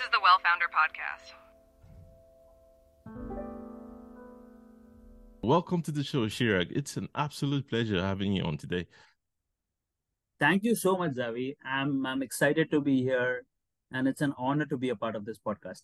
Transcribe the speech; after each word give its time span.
is 0.00 0.08
the 0.12 0.20
Well 0.22 0.38
Founder 0.42 0.64
Podcast. 0.72 1.34
Welcome 5.42 5.82
to 5.82 5.92
the 5.92 6.02
show, 6.02 6.26
Chirag. 6.26 6.68
It's 6.70 6.96
an 6.96 7.08
absolute 7.14 7.68
pleasure 7.68 8.00
having 8.00 8.32
you 8.32 8.42
on 8.44 8.56
today. 8.56 8.86
Thank 10.38 10.64
you 10.64 10.74
so 10.74 10.96
much, 10.96 11.12
Zavi. 11.12 11.54
I'm 11.64 12.06
I'm 12.06 12.22
excited 12.22 12.70
to 12.70 12.80
be 12.80 13.02
here, 13.02 13.44
and 13.92 14.08
it's 14.08 14.22
an 14.22 14.32
honor 14.38 14.64
to 14.66 14.78
be 14.78 14.88
a 14.88 14.96
part 14.96 15.16
of 15.16 15.26
this 15.26 15.38
podcast. 15.38 15.82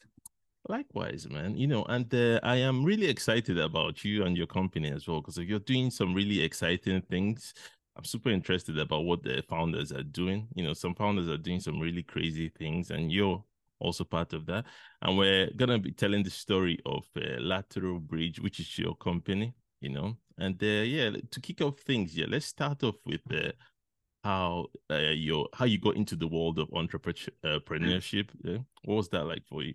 Likewise, 0.66 1.28
man. 1.28 1.54
You 1.58 1.66
know, 1.66 1.84
and 1.84 2.12
uh, 2.14 2.40
I 2.42 2.56
am 2.56 2.84
really 2.84 3.08
excited 3.08 3.58
about 3.58 4.02
you 4.02 4.24
and 4.24 4.34
your 4.34 4.46
company 4.46 4.90
as 4.92 5.06
well 5.06 5.20
because 5.20 5.36
you're 5.36 5.58
doing 5.58 5.90
some 5.90 6.14
really 6.14 6.42
exciting 6.42 7.02
things. 7.02 7.52
I'm 7.96 8.04
super 8.04 8.30
interested 8.30 8.78
about 8.78 9.04
what 9.04 9.22
the 9.22 9.42
founders 9.46 9.92
are 9.92 10.02
doing. 10.02 10.48
You 10.54 10.64
know, 10.64 10.72
some 10.72 10.94
founders 10.94 11.28
are 11.28 11.36
doing 11.36 11.60
some 11.60 11.80
really 11.80 12.02
crazy 12.02 12.48
things, 12.48 12.90
and 12.90 13.12
you're 13.12 13.44
also 13.78 14.04
part 14.04 14.32
of 14.32 14.46
that. 14.46 14.64
And 15.02 15.16
we're 15.16 15.50
gonna 15.56 15.78
be 15.78 15.92
telling 15.92 16.22
the 16.22 16.30
story 16.30 16.78
of 16.86 17.04
uh, 17.16 17.40
Lateral 17.40 18.00
Bridge, 18.00 18.40
which 18.40 18.60
is 18.60 18.78
your 18.78 18.94
company. 18.96 19.54
You 19.80 19.90
know, 19.90 20.16
and 20.38 20.60
uh, 20.62 20.66
yeah, 20.66 21.10
to 21.30 21.40
kick 21.40 21.60
off 21.60 21.78
things, 21.80 22.16
yeah, 22.16 22.26
let's 22.28 22.46
start 22.46 22.82
off 22.82 22.96
with 23.04 23.20
uh, 23.32 23.52
how 24.24 24.66
uh, 24.90 25.12
your 25.14 25.48
how 25.54 25.66
you 25.66 25.78
got 25.78 25.96
into 25.96 26.16
the 26.16 26.26
world 26.26 26.58
of 26.58 26.68
entrepreneurship. 26.70 28.28
Yeah? 28.42 28.58
What 28.84 28.94
was 28.96 29.08
that 29.10 29.24
like 29.24 29.46
for 29.46 29.62
you? 29.62 29.74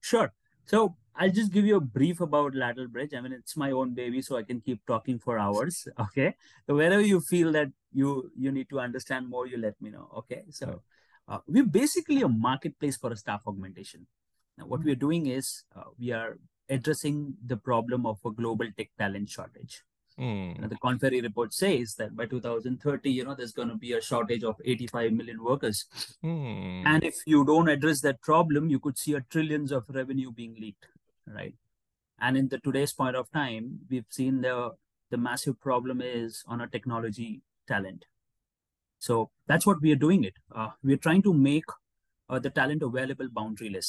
Sure. 0.00 0.32
So 0.64 0.96
I'll 1.14 1.30
just 1.30 1.52
give 1.52 1.66
you 1.66 1.76
a 1.76 1.80
brief 1.80 2.20
about 2.20 2.54
Lateral 2.54 2.88
Bridge. 2.88 3.12
I 3.14 3.20
mean, 3.20 3.32
it's 3.32 3.56
my 3.56 3.70
own 3.72 3.94
baby, 3.94 4.22
so 4.22 4.36
I 4.36 4.42
can 4.42 4.60
keep 4.60 4.84
talking 4.86 5.18
for 5.18 5.38
hours. 5.38 5.86
Okay. 6.00 6.34
So 6.66 6.74
wherever 6.74 7.02
you 7.02 7.20
feel 7.20 7.52
that 7.52 7.68
you 7.92 8.30
you 8.36 8.50
need 8.50 8.68
to 8.70 8.80
understand 8.80 9.28
more, 9.28 9.46
you 9.46 9.58
let 9.58 9.80
me 9.80 9.90
know. 9.90 10.08
Okay. 10.18 10.44
So 10.50 10.82
uh, 11.32 11.38
we're 11.46 11.64
basically 11.64 12.20
a 12.20 12.28
marketplace 12.28 12.98
for 12.98 13.10
a 13.10 13.16
staff 13.16 13.42
augmentation. 13.46 14.06
Now, 14.58 14.66
what 14.66 14.84
we're 14.84 14.94
doing 14.94 15.26
is 15.26 15.64
uh, 15.74 15.84
we 15.98 16.12
are 16.12 16.38
addressing 16.68 17.34
the 17.46 17.56
problem 17.56 18.04
of 18.04 18.18
a 18.26 18.30
global 18.30 18.66
tech 18.76 18.90
talent 18.98 19.30
shortage. 19.30 19.82
Mm. 20.20 20.56
You 20.56 20.60
know, 20.60 20.68
the 20.68 20.76
Korn 20.76 20.98
Ferry 20.98 21.22
report 21.22 21.54
says 21.54 21.94
that 21.94 22.14
by 22.14 22.26
2030, 22.26 23.10
you 23.10 23.24
know, 23.24 23.34
there's 23.34 23.52
going 23.52 23.70
to 23.70 23.76
be 23.76 23.94
a 23.94 24.02
shortage 24.02 24.44
of 24.44 24.56
85 24.62 25.12
million 25.12 25.42
workers. 25.42 25.86
Mm. 26.22 26.82
And 26.84 27.02
if 27.02 27.16
you 27.24 27.46
don't 27.46 27.68
address 27.68 28.02
that 28.02 28.20
problem, 28.20 28.68
you 28.68 28.78
could 28.78 28.98
see 28.98 29.14
a 29.14 29.22
trillions 29.22 29.72
of 29.72 29.84
revenue 29.88 30.32
being 30.32 30.54
leaked, 30.60 30.86
right? 31.26 31.54
And 32.20 32.36
in 32.36 32.48
the 32.48 32.58
today's 32.58 32.92
point 32.92 33.16
of 33.16 33.32
time, 33.32 33.80
we've 33.88 34.04
seen 34.10 34.42
the 34.42 34.72
the 35.10 35.18
massive 35.18 35.60
problem 35.60 36.00
is 36.00 36.42
on 36.46 36.60
a 36.62 36.66
technology 36.66 37.42
talent. 37.68 38.06
So 39.06 39.14
that's 39.48 39.66
what 39.66 39.80
we 39.82 39.90
are 39.92 40.00
doing. 40.06 40.22
It 40.30 40.34
uh, 40.54 40.70
we're 40.88 41.04
trying 41.06 41.22
to 41.22 41.32
make 41.34 41.64
uh, 42.28 42.38
the 42.38 42.50
talent 42.58 42.82
available 42.88 43.28
boundaryless. 43.38 43.88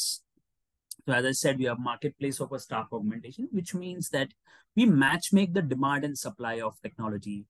So 1.05 1.13
as 1.17 1.25
I 1.25 1.33
said, 1.33 1.59
we 1.59 1.65
have 1.65 1.79
marketplace 1.79 2.39
of 2.39 2.51
a 2.51 2.59
staff 2.59 2.87
augmentation, 2.91 3.47
which 3.51 3.75
means 3.75 4.09
that 4.09 4.29
we 4.75 4.85
match 4.85 5.27
make 5.31 5.53
the 5.53 5.61
demand 5.73 6.03
and 6.07 6.17
supply 6.17 6.55
of 6.61 6.81
technology 6.81 7.45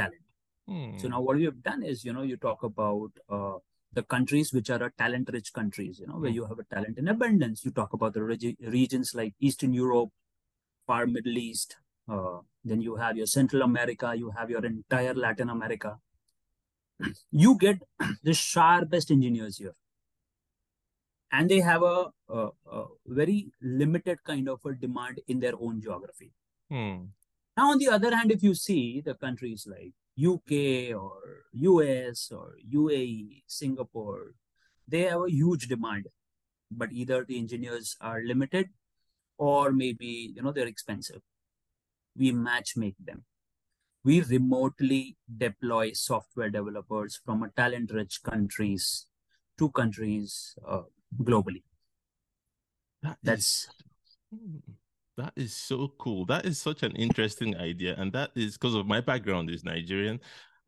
talent. 0.00 0.26
Mm. 0.68 1.00
So 1.00 1.06
now 1.08 1.20
what 1.20 1.36
we 1.36 1.44
have 1.44 1.62
done 1.62 1.84
is, 1.84 2.04
you 2.04 2.12
know, 2.12 2.22
you 2.22 2.36
talk 2.36 2.64
about 2.64 3.12
uh, 3.28 3.58
the 3.92 4.02
countries 4.14 4.52
which 4.52 4.70
are 4.70 4.92
talent 4.98 5.30
rich 5.32 5.52
countries, 5.52 6.00
you 6.00 6.08
know, 6.08 6.18
where 6.24 6.32
Mm. 6.32 6.40
you 6.40 6.46
have 6.46 6.58
a 6.58 6.66
talent 6.74 6.98
in 7.04 7.06
abundance. 7.14 7.64
You 7.64 7.70
talk 7.78 7.92
about 8.00 8.14
the 8.18 8.24
regi- 8.32 8.58
regions 8.78 9.14
like 9.14 9.34
Eastern 9.38 9.72
Europe, 9.84 10.10
far 10.88 11.06
Middle 11.06 11.38
East. 11.46 11.76
Uh, 12.08 12.38
then 12.64 12.80
you 12.88 12.96
have 12.96 13.16
your 13.22 13.30
Central 13.38 13.62
America, 13.70 14.12
you 14.24 14.30
have 14.42 14.50
your 14.56 14.66
entire 14.74 15.14
Latin 15.14 15.50
America. 15.58 15.96
You 17.30 17.56
get 17.58 17.80
the 18.22 18.34
sharpest 18.34 19.10
engineers 19.10 19.58
here. 19.58 19.74
And 21.30 21.48
they 21.48 21.60
have 21.60 21.82
a, 21.82 22.06
a, 22.28 22.48
a 22.70 22.84
very 23.06 23.52
limited 23.60 24.18
kind 24.24 24.48
of 24.48 24.60
a 24.64 24.72
demand 24.72 25.20
in 25.28 25.40
their 25.40 25.52
own 25.60 25.80
geography. 25.80 26.32
Mm. 26.72 27.08
Now, 27.56 27.70
on 27.72 27.78
the 27.78 27.88
other 27.88 28.14
hand, 28.14 28.30
if 28.30 28.42
you 28.42 28.54
see 28.54 29.02
the 29.02 29.14
countries 29.14 29.66
like 29.68 29.92
UK 30.18 30.96
or 30.98 31.44
US 31.52 32.30
or 32.32 32.56
UAE, 32.72 33.42
Singapore, 33.46 34.34
they 34.86 35.02
have 35.02 35.22
a 35.22 35.30
huge 35.30 35.68
demand, 35.68 36.06
but 36.70 36.92
either 36.92 37.24
the 37.24 37.38
engineers 37.38 37.96
are 38.00 38.22
limited 38.22 38.70
or 39.36 39.70
maybe 39.70 40.32
you 40.34 40.42
know 40.42 40.52
they're 40.52 40.66
expensive. 40.66 41.20
We 42.16 42.32
match 42.32 42.76
make 42.76 42.96
them. 42.98 43.24
We 44.08 44.22
remotely 44.22 45.18
deploy 45.36 45.92
software 45.92 46.48
developers 46.48 47.20
from 47.22 47.42
a 47.42 47.50
talent-rich 47.50 48.22
countries 48.22 49.04
to 49.58 49.68
countries 49.68 50.54
uh, 50.66 50.84
globally. 51.22 51.62
That 53.02 53.18
is 53.22 53.26
That's 53.28 53.68
Hmm. 54.32 54.58
That 55.18 55.32
is 55.36 55.54
so 55.54 55.92
cool. 55.98 56.24
That 56.24 56.46
is 56.46 56.58
such 56.58 56.82
an 56.82 56.92
interesting 56.92 57.54
idea. 57.58 57.96
And 57.98 58.10
that 58.14 58.30
is 58.34 58.56
because 58.56 58.74
of 58.74 58.86
my 58.86 59.02
background 59.02 59.50
is 59.50 59.62
Nigerian. 59.62 60.20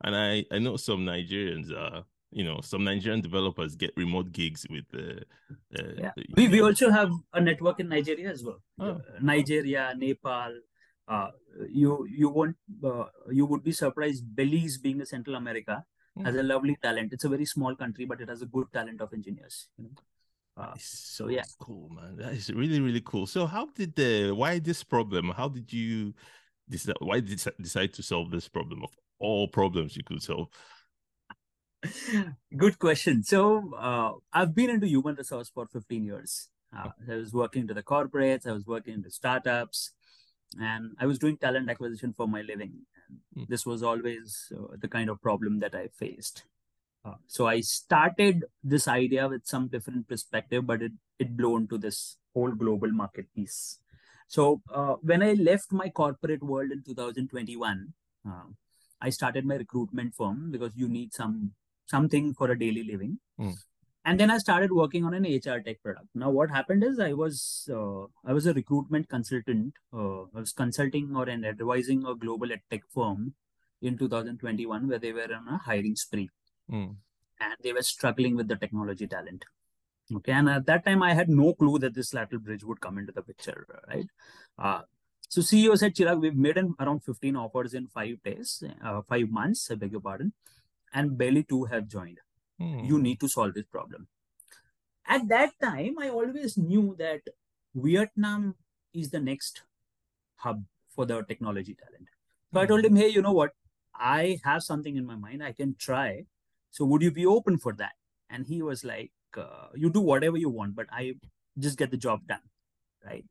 And 0.04 0.14
I, 0.14 0.44
I 0.50 0.58
know 0.58 0.76
some 0.76 1.06
Nigerians 1.06 1.72
are. 1.72 2.04
you 2.32 2.44
know, 2.44 2.60
some 2.62 2.84
Nigerian 2.84 3.22
developers 3.22 3.74
get 3.74 3.92
remote 3.96 4.32
gigs 4.32 4.66
with 4.70 4.84
uh, 4.94 5.20
uh 5.78 5.94
Yeah. 6.04 6.12
We, 6.36 6.48
we 6.48 6.60
also 6.60 6.90
have 6.90 7.10
a 7.32 7.40
network 7.40 7.80
in 7.80 7.88
Nigeria 7.88 8.28
as 8.30 8.44
well. 8.44 8.60
Oh. 8.78 8.90
Uh, 8.90 8.98
Nigeria, 9.32 9.94
Nepal. 9.96 10.52
Uh, 11.10 11.30
you 11.68 12.06
you 12.08 12.28
won't 12.28 12.56
uh, 12.84 13.06
you 13.30 13.44
would 13.44 13.64
be 13.64 13.72
surprised. 13.72 14.24
Belize, 14.34 14.78
being 14.78 15.00
a 15.00 15.06
Central 15.06 15.34
America, 15.36 15.84
has 16.24 16.36
a 16.36 16.42
lovely 16.42 16.76
talent. 16.80 17.12
It's 17.12 17.24
a 17.24 17.28
very 17.28 17.44
small 17.44 17.74
country, 17.74 18.04
but 18.04 18.20
it 18.20 18.28
has 18.28 18.42
a 18.42 18.46
good 18.46 18.72
talent 18.72 19.00
of 19.00 19.12
engineers. 19.12 19.66
You 19.76 19.84
know? 19.84 19.90
Uh, 20.56 20.74
so 20.78 21.28
yeah. 21.28 21.42
cool, 21.58 21.88
man. 21.90 22.16
That 22.16 22.32
is 22.34 22.52
really, 22.52 22.80
really 22.80 23.00
cool. 23.00 23.26
So, 23.26 23.46
how 23.46 23.66
did 23.74 23.96
the 23.96 24.30
why 24.30 24.60
this 24.60 24.84
problem? 24.84 25.30
How 25.30 25.48
did 25.48 25.72
you 25.72 26.14
decide? 26.68 26.96
Why 27.00 27.20
did 27.20 27.44
you 27.44 27.52
decide 27.60 27.92
to 27.94 28.02
solve 28.02 28.30
this 28.30 28.48
problem 28.48 28.84
of 28.84 28.90
all 29.18 29.48
problems 29.48 29.96
you 29.96 30.04
could 30.04 30.22
solve? 30.22 30.48
Good 32.56 32.78
question. 32.78 33.22
So 33.22 33.72
uh, 33.76 34.12
I've 34.32 34.54
been 34.54 34.70
into 34.70 34.86
human 34.86 35.14
resource 35.14 35.50
for 35.52 35.66
15 35.66 36.04
years. 36.04 36.48
Uh, 36.76 36.90
I 37.10 37.16
was 37.16 37.32
working 37.32 37.66
to 37.68 37.74
the 37.74 37.82
corporates, 37.82 38.46
I 38.46 38.52
was 38.52 38.66
working 38.66 38.94
into 38.94 39.10
startups, 39.10 39.92
and 40.58 40.96
I 40.98 41.06
was 41.06 41.18
doing 41.18 41.36
talent 41.36 41.70
acquisition 41.70 42.14
for 42.16 42.26
my 42.26 42.42
living. 42.42 42.72
Hmm. 43.34 43.40
And 43.40 43.48
this 43.48 43.66
was 43.66 43.82
always 43.82 44.52
uh, 44.56 44.76
the 44.80 44.88
kind 44.88 45.10
of 45.10 45.20
problem 45.20 45.60
that 45.60 45.74
I 45.74 45.88
faced. 45.88 46.44
Uh, 47.04 47.14
so 47.26 47.46
I 47.46 47.60
started 47.60 48.44
this 48.62 48.86
idea 48.86 49.26
with 49.28 49.46
some 49.46 49.68
different 49.68 50.08
perspective, 50.08 50.66
but 50.66 50.82
it 50.82 50.92
it 51.18 51.36
blew 51.36 51.56
into 51.56 51.78
this 51.78 52.16
whole 52.34 52.50
global 52.50 52.90
market 52.90 53.26
piece. 53.34 53.78
So 54.28 54.62
uh, 54.72 54.94
when 55.02 55.22
I 55.22 55.32
left 55.32 55.72
my 55.72 55.88
corporate 55.88 56.42
world 56.42 56.70
in 56.70 56.82
2021, 56.84 57.92
uh, 58.28 58.44
I 59.00 59.10
started 59.10 59.44
my 59.44 59.56
recruitment 59.56 60.14
firm 60.14 60.50
because 60.50 60.72
you 60.76 60.88
need 60.88 61.12
some 61.14 61.52
something 61.86 62.34
for 62.34 62.50
a 62.50 62.58
daily 62.58 62.84
living. 62.84 63.18
Mm. 63.40 63.54
And 64.04 64.18
then 64.18 64.30
I 64.30 64.38
started 64.38 64.72
working 64.72 65.04
on 65.04 65.12
an 65.12 65.24
HR 65.24 65.60
tech 65.60 65.82
product. 65.82 66.06
Now, 66.14 66.30
what 66.30 66.50
happened 66.50 66.82
is 66.82 66.98
I 66.98 67.12
was 67.12 67.68
uh, 67.70 68.04
I 68.24 68.32
was 68.32 68.46
a 68.46 68.54
recruitment 68.54 69.08
consultant. 69.08 69.74
Uh, 69.92 70.22
I 70.22 70.40
was 70.40 70.52
consulting 70.52 71.14
or 71.14 71.28
and 71.28 71.44
advising 71.44 72.06
a 72.06 72.14
global 72.14 72.50
ed 72.50 72.62
tech 72.70 72.82
firm 72.94 73.34
in 73.82 73.98
2021 73.98 74.88
where 74.88 74.98
they 74.98 75.12
were 75.12 75.28
on 75.34 75.48
a 75.48 75.58
hiring 75.58 75.96
spree 75.96 76.30
Mm. 76.70 76.96
and 77.40 77.54
they 77.62 77.72
were 77.72 77.82
struggling 77.82 78.36
with 78.36 78.46
the 78.46 78.56
technology 78.56 79.06
talent. 79.06 79.44
Okay, 80.14 80.32
and 80.32 80.48
at 80.48 80.66
that 80.66 80.84
time 80.84 81.02
I 81.02 81.14
had 81.14 81.28
no 81.28 81.52
clue 81.54 81.78
that 81.80 81.94
this 81.94 82.14
lateral 82.14 82.40
bridge 82.40 82.62
would 82.64 82.80
come 82.80 82.98
into 82.98 83.12
the 83.12 83.22
picture, 83.22 83.66
right? 83.88 84.06
Uh, 84.58 84.82
so 85.28 85.40
CEO 85.40 85.76
said, 85.78 85.94
Chirag, 85.94 86.20
we've 86.20 86.36
made 86.36 86.56
an, 86.58 86.74
around 86.80 87.04
15 87.04 87.36
offers 87.36 87.74
in 87.74 87.86
five 87.88 88.22
days, 88.24 88.62
uh, 88.84 89.02
five 89.08 89.30
months, 89.30 89.70
I 89.70 89.76
beg 89.76 89.92
your 89.92 90.00
pardon, 90.00 90.32
and 90.92 91.16
barely 91.18 91.42
two 91.44 91.64
have 91.64 91.88
joined. 91.88 92.18
Mm. 92.60 92.86
You 92.86 92.98
need 92.98 93.20
to 93.20 93.28
solve 93.28 93.54
this 93.54 93.66
problem. 93.66 94.08
At 95.06 95.28
that 95.28 95.52
time, 95.62 95.98
I 95.98 96.10
always 96.10 96.56
knew 96.56 96.94
that 96.98 97.22
Vietnam 97.74 98.54
is 98.92 99.10
the 99.10 99.20
next 99.20 99.62
hub 100.36 100.64
for 100.94 101.06
the 101.06 101.22
technology 101.22 101.74
talent. 101.74 102.08
So 102.52 102.60
I 102.60 102.66
told 102.66 102.84
him, 102.84 102.96
hey, 102.96 103.08
you 103.08 103.22
know 103.22 103.32
what? 103.32 103.52
I 103.94 104.40
have 104.44 104.62
something 104.62 104.96
in 104.96 105.06
my 105.06 105.14
mind. 105.14 105.42
I 105.42 105.52
can 105.52 105.76
try. 105.78 106.24
So 106.70 106.84
would 106.84 107.02
you 107.02 107.10
be 107.10 107.26
open 107.26 107.58
for 107.58 107.72
that? 107.74 107.92
And 108.28 108.46
he 108.46 108.62
was 108.62 108.84
like, 108.84 109.12
uh, 109.36 109.68
you 109.74 109.90
do 109.90 110.00
whatever 110.00 110.36
you 110.36 110.48
want, 110.48 110.74
but 110.74 110.86
I 110.92 111.14
just 111.58 111.78
get 111.78 111.90
the 111.90 111.96
job 111.96 112.26
done, 112.26 112.42
right? 113.04 113.24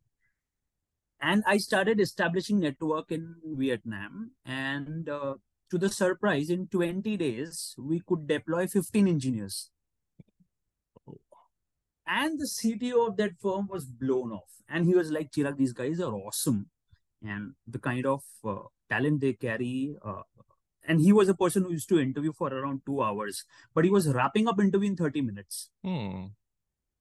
And 1.21 1.43
I 1.45 1.57
started 1.57 1.99
establishing 1.99 2.61
network 2.61 3.11
in 3.11 3.35
Vietnam, 3.43 4.31
and 4.45 5.09
uh, 5.09 5.33
to 5.71 5.77
the 5.77 5.89
surprise, 5.89 6.49
in 6.49 6.67
20 6.67 7.17
days 7.17 7.75
we 7.77 8.01
could 8.05 8.27
deploy 8.27 8.67
15 8.67 9.07
engineers. 9.07 9.69
And 12.07 12.39
the 12.39 12.45
CTO 12.45 13.09
of 13.09 13.17
that 13.17 13.37
firm 13.39 13.67
was 13.69 13.85
blown 13.85 14.31
off, 14.31 14.49
and 14.67 14.85
he 14.85 14.95
was 14.95 15.11
like, 15.11 15.31
"Chirag, 15.31 15.57
these 15.57 15.73
guys 15.73 15.99
are 15.99 16.11
awesome, 16.11 16.69
and 17.21 17.53
the 17.67 17.77
kind 17.77 18.07
of 18.07 18.23
uh, 18.43 18.63
talent 18.89 19.21
they 19.21 19.33
carry." 19.33 19.95
Uh, 20.03 20.23
and 20.87 20.99
he 20.99 21.13
was 21.13 21.29
a 21.29 21.35
person 21.35 21.63
who 21.63 21.71
used 21.71 21.87
to 21.89 21.99
interview 21.99 22.33
for 22.33 22.51
around 22.51 22.81
two 22.83 23.03
hours, 23.03 23.45
but 23.75 23.85
he 23.85 23.91
was 23.91 24.07
wrapping 24.07 24.47
up 24.47 24.59
interview 24.59 24.89
in 24.89 24.95
30 24.95 25.21
minutes. 25.21 25.69
Mm. 25.85 26.31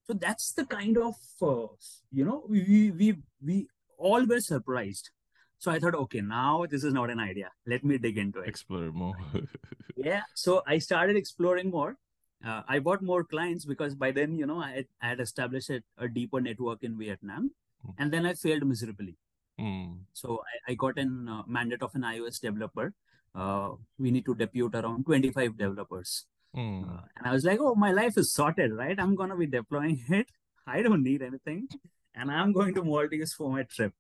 So 0.06 0.12
that's 0.12 0.52
the 0.52 0.66
kind 0.66 0.98
of 0.98 1.14
uh, 1.40 1.68
you 2.10 2.24
know 2.24 2.44
we 2.48 2.90
we 2.90 3.16
we 3.42 3.68
all 3.96 4.26
were 4.26 4.40
surprised. 4.40 5.10
So 5.58 5.72
I 5.72 5.78
thought, 5.78 5.94
okay, 5.94 6.20
now 6.20 6.66
this 6.70 6.84
is 6.84 6.92
not 6.92 7.10
an 7.10 7.18
idea. 7.18 7.50
Let 7.66 7.84
me 7.84 7.98
dig 7.98 8.16
into 8.16 8.40
it. 8.40 8.48
Explore 8.48 8.92
more. 8.92 9.14
yeah. 9.96 10.22
So 10.34 10.62
I 10.66 10.78
started 10.78 11.16
exploring 11.16 11.70
more. 11.70 11.96
Uh, 12.44 12.62
I 12.68 12.78
bought 12.78 13.02
more 13.02 13.24
clients 13.24 13.64
because 13.64 13.96
by 13.96 14.12
then, 14.12 14.36
you 14.36 14.46
know, 14.46 14.60
I 14.60 14.70
had, 14.70 14.86
I 15.02 15.08
had 15.08 15.20
established 15.20 15.70
a, 15.70 15.82
a, 15.98 16.08
deeper 16.08 16.40
network 16.40 16.84
in 16.84 16.96
Vietnam, 16.96 17.50
mm. 17.84 17.94
and 17.98 18.12
then 18.12 18.24
I 18.24 18.34
failed 18.34 18.64
miserably. 18.64 19.16
Mm. 19.58 20.02
So 20.12 20.40
I, 20.68 20.70
I, 20.70 20.74
got 20.74 20.98
a 20.98 21.02
uh, 21.02 21.42
mandate 21.48 21.82
of 21.82 21.92
an 21.96 22.02
iOS 22.02 22.40
developer. 22.40 22.94
Uh, 23.34 23.70
we 23.98 24.12
need 24.12 24.24
to 24.26 24.36
depute 24.36 24.76
around 24.76 25.04
25 25.04 25.58
developers. 25.58 26.26
Mm. 26.56 27.02
and 27.16 27.26
I 27.26 27.32
was 27.32 27.44
like, 27.44 27.58
oh, 27.60 27.74
my 27.74 27.90
life 27.92 28.16
is 28.16 28.32
sorted, 28.32 28.72
right? 28.72 28.98
I'm 28.98 29.16
going 29.16 29.30
to 29.30 29.36
be 29.36 29.46
deploying 29.46 30.02
it. 30.08 30.28
I 30.64 30.82
don't 30.82 31.02
need 31.02 31.22
anything. 31.22 31.68
And 32.14 32.30
I'm 32.30 32.52
going 32.52 32.74
to 32.74 32.84
Maldives 32.84 33.34
for 33.34 33.50
my 33.50 33.64
trip. 33.64 33.92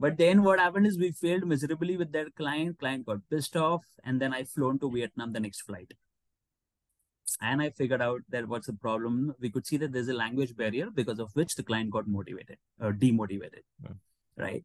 But 0.00 0.16
then 0.16 0.42
what 0.42 0.58
happened 0.58 0.86
is 0.86 0.98
we 0.98 1.12
failed 1.12 1.46
miserably 1.46 1.98
with 1.98 2.10
that 2.12 2.34
client. 2.34 2.78
Client 2.78 3.04
got 3.04 3.18
pissed 3.28 3.54
off. 3.54 3.84
And 4.02 4.18
then 4.18 4.32
I 4.32 4.44
flown 4.44 4.78
to 4.78 4.90
Vietnam 4.90 5.34
the 5.34 5.40
next 5.40 5.60
flight. 5.60 5.92
And 7.42 7.60
I 7.60 7.68
figured 7.68 8.00
out 8.00 8.22
that 8.30 8.48
what's 8.48 8.66
the 8.66 8.72
problem. 8.72 9.34
We 9.38 9.50
could 9.50 9.66
see 9.66 9.76
that 9.76 9.92
there's 9.92 10.08
a 10.08 10.14
language 10.14 10.56
barrier 10.56 10.88
because 10.90 11.18
of 11.18 11.30
which 11.34 11.54
the 11.54 11.62
client 11.62 11.90
got 11.90 12.08
motivated 12.08 12.56
or 12.80 12.92
demotivated. 12.94 13.62
Yeah. 13.84 13.90
Right. 14.36 14.64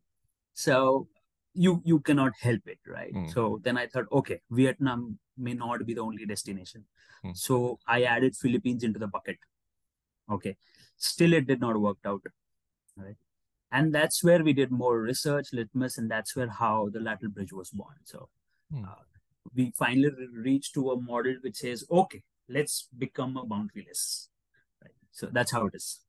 So 0.54 1.10
you 1.54 1.82
you 1.86 2.00
cannot 2.00 2.32
help 2.40 2.62
it, 2.66 2.80
right? 2.88 3.14
Mm. 3.14 3.32
So 3.32 3.60
then 3.62 3.78
I 3.78 3.88
thought, 3.88 4.06
okay, 4.12 4.42
Vietnam 4.50 5.20
may 5.38 5.54
not 5.54 5.86
be 5.86 5.94
the 5.94 6.02
only 6.02 6.26
destination. 6.26 6.86
Mm. 7.26 7.38
So 7.38 7.78
I 7.86 8.04
added 8.04 8.36
Philippines 8.36 8.84
into 8.84 9.00
the 9.00 9.08
bucket. 9.08 9.38
Okay. 10.32 10.56
Still 10.98 11.34
it 11.34 11.46
did 11.46 11.60
not 11.60 11.80
work 11.80 11.98
out. 12.06 12.22
Right 12.98 13.18
and 13.72 13.94
that's 13.94 14.24
where 14.24 14.44
we 14.44 14.54
did 14.54 14.72
more 14.72 15.00
research 15.02 15.48
litmus 15.52 15.98
and 15.98 16.10
that's 16.10 16.36
where 16.36 16.50
how 16.50 16.90
the 16.92 17.00
lateral 17.00 17.32
bridge 17.32 17.54
was 17.54 17.70
born. 17.72 17.96
So 18.04 18.30
hmm. 18.72 18.86
uh, 18.86 19.04
we 19.54 19.72
finally 19.78 20.12
reached 20.34 20.74
to 20.76 20.92
a 20.92 21.02
model 21.02 21.36
which 21.42 21.58
says 21.58 21.84
okay 21.90 22.22
let's 22.48 22.88
become 22.98 23.38
a 23.38 23.46
boundaryless. 23.46 24.28
Right? 24.82 24.94
So 25.12 25.30
that's 25.32 25.52
how 25.52 25.68
it 25.68 25.76
is 25.76 26.05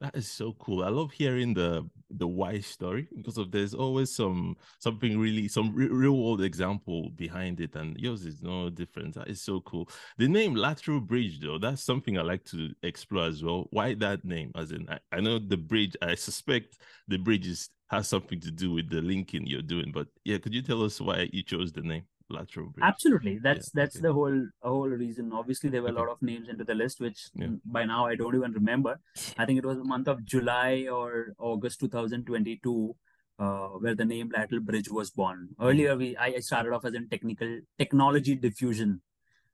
that 0.00 0.14
is 0.14 0.30
so 0.30 0.52
cool. 0.58 0.84
I 0.84 0.88
love 0.88 1.10
hearing 1.12 1.54
the 1.54 1.88
the 2.10 2.26
why 2.26 2.60
story 2.60 3.08
because 3.16 3.36
of 3.38 3.50
there's 3.50 3.74
always 3.74 4.14
some 4.14 4.56
something 4.78 5.18
really 5.18 5.48
some 5.48 5.74
re- 5.74 5.88
real 5.88 6.16
world 6.16 6.42
example 6.42 7.10
behind 7.16 7.60
it, 7.60 7.74
and 7.76 7.96
yours 7.98 8.26
is 8.26 8.42
no 8.42 8.68
different. 8.68 9.14
That 9.14 9.28
is 9.28 9.40
so 9.40 9.60
cool. 9.62 9.88
The 10.18 10.28
name 10.28 10.54
Lateral 10.54 11.00
Bridge, 11.00 11.40
though, 11.40 11.58
that's 11.58 11.82
something 11.82 12.18
I 12.18 12.22
like 12.22 12.44
to 12.46 12.72
explore 12.82 13.26
as 13.26 13.42
well. 13.42 13.68
Why 13.70 13.94
that 13.94 14.24
name? 14.24 14.52
As 14.54 14.70
in, 14.70 14.86
I, 14.88 14.98
I 15.12 15.20
know 15.20 15.38
the 15.38 15.56
bridge. 15.56 15.96
I 16.02 16.14
suspect 16.14 16.76
the 17.08 17.16
bridge 17.16 17.46
is 17.46 17.70
has 17.88 18.08
something 18.08 18.40
to 18.40 18.50
do 18.50 18.72
with 18.72 18.90
the 18.90 19.00
linking 19.00 19.46
you're 19.46 19.62
doing, 19.62 19.92
but 19.92 20.08
yeah, 20.24 20.38
could 20.38 20.54
you 20.54 20.62
tell 20.62 20.82
us 20.82 21.00
why 21.00 21.28
you 21.32 21.42
chose 21.42 21.72
the 21.72 21.82
name? 21.82 22.02
lateral 22.28 22.66
bridge. 22.70 22.84
Absolutely, 22.84 23.38
that's 23.38 23.70
yeah, 23.74 23.82
that's 23.82 23.96
okay. 23.96 24.02
the 24.02 24.12
whole 24.12 24.46
whole 24.62 24.88
reason. 24.88 25.32
Obviously, 25.32 25.70
there 25.70 25.82
were 25.82 25.90
okay. 25.90 25.96
a 25.96 26.00
lot 26.00 26.10
of 26.10 26.22
names 26.22 26.48
into 26.48 26.64
the 26.64 26.74
list, 26.74 27.00
which 27.00 27.28
yeah. 27.34 27.48
by 27.64 27.84
now 27.84 28.06
I 28.06 28.16
don't 28.16 28.34
even 28.34 28.52
remember. 28.52 28.98
I 29.38 29.44
think 29.44 29.58
it 29.58 29.64
was 29.66 29.78
the 29.78 29.84
month 29.84 30.08
of 30.08 30.24
July 30.24 30.88
or 30.90 31.34
August 31.38 31.80
2022. 31.80 32.96
Uh, 33.38 33.68
where 33.80 33.94
the 33.94 34.04
name 34.04 34.30
lateral 34.34 34.62
bridge 34.62 34.88
was 34.90 35.10
born. 35.10 35.48
Earlier, 35.60 35.94
we 35.94 36.16
I 36.16 36.38
started 36.38 36.72
off 36.72 36.86
as 36.86 36.94
in 36.94 37.06
technical 37.10 37.60
technology 37.78 38.34
diffusion, 38.34 39.02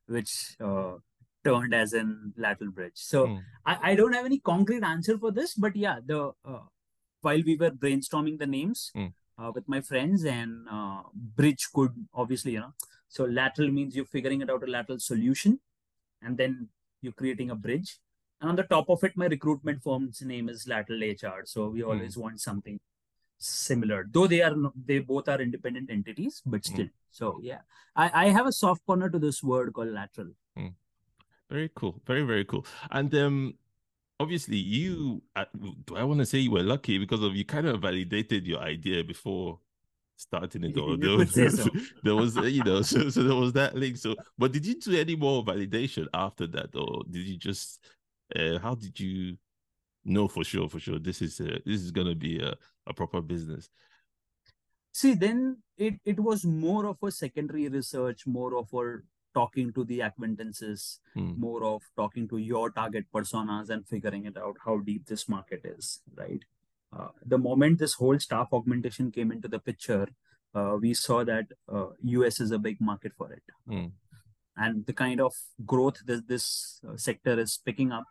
which 0.07 0.55
uh, 0.63 0.93
turned 1.43 1.73
as 1.73 1.91
in 1.91 2.31
lateral 2.37 2.71
bridge. 2.71 2.93
So 2.95 3.27
mm. 3.27 3.41
I, 3.65 3.91
I 3.91 3.95
don't 3.95 4.13
have 4.13 4.25
any 4.25 4.39
concrete 4.39 4.83
answer 4.83 5.17
for 5.17 5.33
this, 5.33 5.55
but 5.55 5.75
yeah, 5.75 5.97
the 6.05 6.31
uh, 6.45 6.59
while 7.23 7.41
we 7.45 7.55
were 7.55 7.71
brainstorming 7.71 8.37
the 8.37 8.47
names, 8.47 8.91
mm 8.95 9.11
uh, 9.37 9.51
with 9.53 9.67
my 9.67 9.81
friends 9.81 10.25
and 10.25 10.67
uh, 10.71 11.01
bridge 11.13 11.67
could 11.73 11.91
obviously 12.13 12.53
you 12.53 12.59
know 12.59 12.73
so 13.07 13.25
lateral 13.25 13.69
means 13.71 13.95
you're 13.95 14.05
figuring 14.05 14.41
it 14.41 14.49
out 14.49 14.63
a 14.63 14.71
lateral 14.71 14.99
solution 14.99 15.59
and 16.21 16.37
then 16.37 16.67
you're 17.01 17.13
creating 17.13 17.49
a 17.49 17.55
bridge 17.55 17.97
and 18.41 18.49
on 18.49 18.55
the 18.55 18.63
top 18.63 18.89
of 18.89 19.03
it 19.03 19.15
my 19.15 19.25
recruitment 19.25 19.81
firm's 19.83 20.21
name 20.21 20.49
is 20.49 20.67
lateral 20.67 21.01
hr 21.01 21.41
so 21.45 21.69
we 21.69 21.81
hmm. 21.81 21.89
always 21.89 22.15
mm. 22.15 22.21
want 22.21 22.39
something 22.39 22.79
similar 23.37 24.07
though 24.11 24.27
they 24.27 24.41
are 24.41 24.55
they 24.85 24.99
both 24.99 25.27
are 25.27 25.41
independent 25.41 25.89
entities 25.89 26.41
but 26.45 26.65
hmm. 26.65 26.73
still 26.73 26.85
mm. 26.85 26.91
so 27.11 27.39
yeah 27.41 27.59
I, 27.95 28.25
I 28.25 28.29
have 28.29 28.47
a 28.47 28.51
soft 28.51 28.85
corner 28.85 29.09
to 29.09 29.19
this 29.19 29.43
word 29.43 29.73
called 29.73 29.89
lateral 29.89 30.29
mm. 30.57 30.73
very 31.49 31.69
cool 31.75 31.99
very 32.05 32.23
very 32.23 32.45
cool 32.45 32.65
and 32.91 33.13
um 33.15 33.55
obviously 34.23 34.57
you 34.57 35.21
do 35.85 35.95
I 35.95 36.03
want 36.03 36.19
to 36.19 36.25
say 36.25 36.39
you 36.39 36.51
were 36.51 36.63
lucky 36.63 36.97
because 36.97 37.21
of 37.21 37.35
you 37.35 37.45
kind 37.45 37.67
of 37.67 37.81
validated 37.81 38.47
your 38.47 38.59
idea 38.59 39.03
before 39.03 39.59
starting 40.15 40.63
it 40.63 40.77
or 40.77 40.95
there 40.95 41.17
was, 41.17 41.33
there 42.03 42.15
was 42.15 42.35
you 42.35 42.63
know 42.63 42.81
so, 42.91 43.09
so 43.09 43.23
there 43.23 43.35
was 43.35 43.53
that 43.53 43.75
link 43.75 43.97
so 43.97 44.15
but 44.37 44.51
did 44.51 44.65
you 44.65 44.79
do 44.79 44.97
any 44.97 45.15
more 45.15 45.43
validation 45.43 46.07
after 46.13 46.47
that 46.47 46.73
or 46.75 47.03
did 47.09 47.25
you 47.25 47.37
just 47.37 47.79
uh, 48.35 48.57
how 48.59 48.73
did 48.73 48.97
you 48.99 49.37
know 50.05 50.27
for 50.27 50.43
sure 50.43 50.69
for 50.69 50.79
sure 50.79 50.99
this 50.99 51.21
is 51.21 51.39
a, 51.39 51.59
this 51.65 51.81
is 51.81 51.91
going 51.91 52.07
to 52.07 52.15
be 52.15 52.39
a, 52.39 52.55
a 52.87 52.93
proper 52.93 53.21
business? 53.21 53.69
See 54.91 55.15
then 55.15 55.57
it 55.77 55.95
it 56.05 56.19
was 56.19 56.45
more 56.45 56.85
of 56.85 56.97
a 57.03 57.11
secondary 57.11 57.67
research 57.67 58.27
more 58.27 58.55
of 58.55 58.73
a 58.73 58.99
talking 59.33 59.73
to 59.73 59.83
the 59.83 60.01
acquaintances, 60.01 60.99
hmm. 61.13 61.39
more 61.39 61.63
of 61.63 61.81
talking 61.95 62.27
to 62.29 62.37
your 62.37 62.69
target 62.71 63.05
personas 63.13 63.69
and 63.69 63.87
figuring 63.87 64.25
it 64.25 64.37
out 64.37 64.55
how 64.65 64.77
deep 64.79 65.05
this 65.05 65.27
market 65.27 65.61
is, 65.63 66.01
right? 66.15 66.43
Uh, 66.97 67.07
the 67.25 67.37
moment 67.37 67.79
this 67.79 67.93
whole 67.93 68.19
staff 68.19 68.47
augmentation 68.51 69.11
came 69.11 69.31
into 69.31 69.47
the 69.47 69.59
picture, 69.59 70.07
uh, 70.53 70.77
we 70.79 70.93
saw 70.93 71.23
that 71.23 71.45
uh, 71.71 71.87
US 72.03 72.39
is 72.39 72.51
a 72.51 72.59
big 72.59 72.79
market 72.79 73.13
for 73.17 73.31
it. 73.31 73.43
Hmm. 73.67 73.85
And 74.55 74.85
the 74.85 74.93
kind 74.93 75.19
of 75.19 75.33
growth 75.65 75.97
that 76.05 76.27
this 76.27 76.79
uh, 76.87 76.95
sector 76.95 77.39
is 77.39 77.59
picking 77.65 77.91
up, 77.91 78.05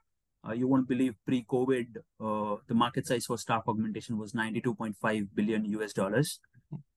uh, 0.47 0.53
you 0.53 0.69
won't 0.69 0.89
believe 0.89 1.15
pre-COVID, 1.27 1.97
uh, 2.21 2.57
the 2.67 2.75
market 2.75 3.07
size 3.07 3.27
for 3.27 3.39
staff 3.39 3.63
augmentation 3.67 4.19
was 4.19 4.33
92.5 4.33 5.29
billion 5.35 5.65
US 5.65 5.93
dollars 5.93 6.41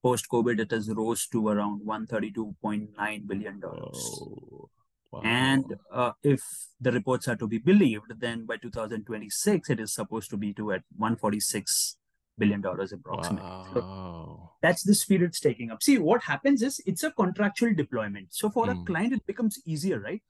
post 0.02 0.26
COVID, 0.30 0.60
it 0.60 0.70
has 0.70 0.88
rose 0.90 1.26
to 1.28 1.48
around 1.48 1.82
132.9 1.82 3.26
billion 3.26 3.60
dollars. 3.60 4.20
Oh, 4.22 4.68
wow. 5.12 5.20
And 5.24 5.64
uh, 5.92 6.12
if 6.22 6.40
the 6.80 6.92
reports 6.92 7.28
are 7.28 7.36
to 7.36 7.46
be 7.46 7.58
believed, 7.58 8.12
then 8.18 8.46
by 8.46 8.56
2026, 8.56 9.70
it 9.70 9.80
is 9.80 9.94
supposed 9.94 10.30
to 10.30 10.36
be 10.36 10.52
to 10.54 10.72
at 10.72 10.82
146 10.96 11.96
billion 12.38 12.60
dollars 12.60 12.92
approximately. 12.92 13.48
Wow. 13.48 13.70
So 13.72 14.50
that's 14.62 14.82
the 14.84 14.94
speed 14.94 15.22
it's 15.22 15.40
taking 15.40 15.70
up. 15.70 15.82
See, 15.82 15.98
what 15.98 16.22
happens 16.22 16.62
is 16.62 16.80
it's 16.86 17.02
a 17.02 17.10
contractual 17.10 17.74
deployment. 17.74 18.28
So 18.30 18.50
for 18.50 18.66
mm. 18.66 18.72
a 18.72 18.74
hmm. 18.74 18.84
client, 18.84 19.12
it 19.14 19.26
becomes 19.26 19.60
easier, 19.66 20.00
right? 20.00 20.22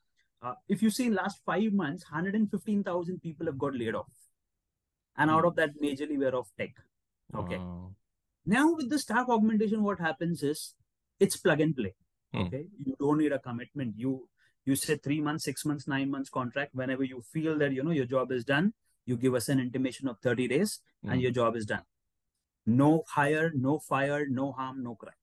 Uh, 0.43 0.55
if 0.69 0.83
you 0.83 0.91
see 0.91 1.07
in 1.07 1.15
last 1.15 1.41
five 1.45 1.73
months, 1.73 2.05
115,000 2.05 3.21
people 3.21 3.47
have 3.47 3.59
got 3.59 3.75
laid 3.75 3.95
off. 3.95 4.13
And 5.17 5.31
out 5.31 5.43
hmm. 5.43 5.49
of 5.49 5.57
that, 5.57 5.71
majorly 5.83 6.19
were 6.19 6.37
of 6.37 6.49
tech. 6.59 6.75
Okay. 7.35 7.57
Wow. 7.57 7.93
Now 8.45 8.75
with 8.75 8.91
the 8.91 8.99
staff 8.99 9.29
augmentation, 9.29 9.83
what 9.83 9.99
happens 9.99 10.43
is 10.43 10.75
it's 11.19 11.37
plug 11.37 11.61
and 11.61 11.75
play. 11.75 11.95
Hmm. 12.33 12.43
Okay, 12.43 12.67
you 12.85 12.95
don't 12.99 13.19
need 13.19 13.33
a 13.33 13.39
commitment. 13.39 13.95
You 13.97 14.29
you 14.65 14.77
say 14.77 14.97
three 14.97 15.21
months, 15.21 15.45
six 15.45 15.65
months, 15.65 15.89
nine 15.89 16.11
months 16.11 16.31
contract. 16.31 16.75
Whenever 16.75 17.05
you 17.05 17.23
feel 17.33 17.59
that 17.59 17.73
you 17.73 17.83
know 17.83 17.91
your 17.91 18.07
job 18.07 18.31
is 18.31 18.45
done, 18.45 18.75
you 19.05 19.17
give 19.17 19.35
us 19.35 19.49
an 19.49 19.59
intimation 19.59 20.07
of 20.09 20.19
thirty 20.21 20.47
days, 20.47 20.81
hmm. 21.03 21.11
and 21.11 21.21
your 21.21 21.33
job 21.33 21.57
is 21.57 21.67
done. 21.67 21.83
No 22.67 23.05
hire, 23.09 23.53
no 23.55 23.79
fire, 23.79 24.27
no 24.29 24.53
harm, 24.53 24.83
no 24.83 24.95
crime. 24.95 25.15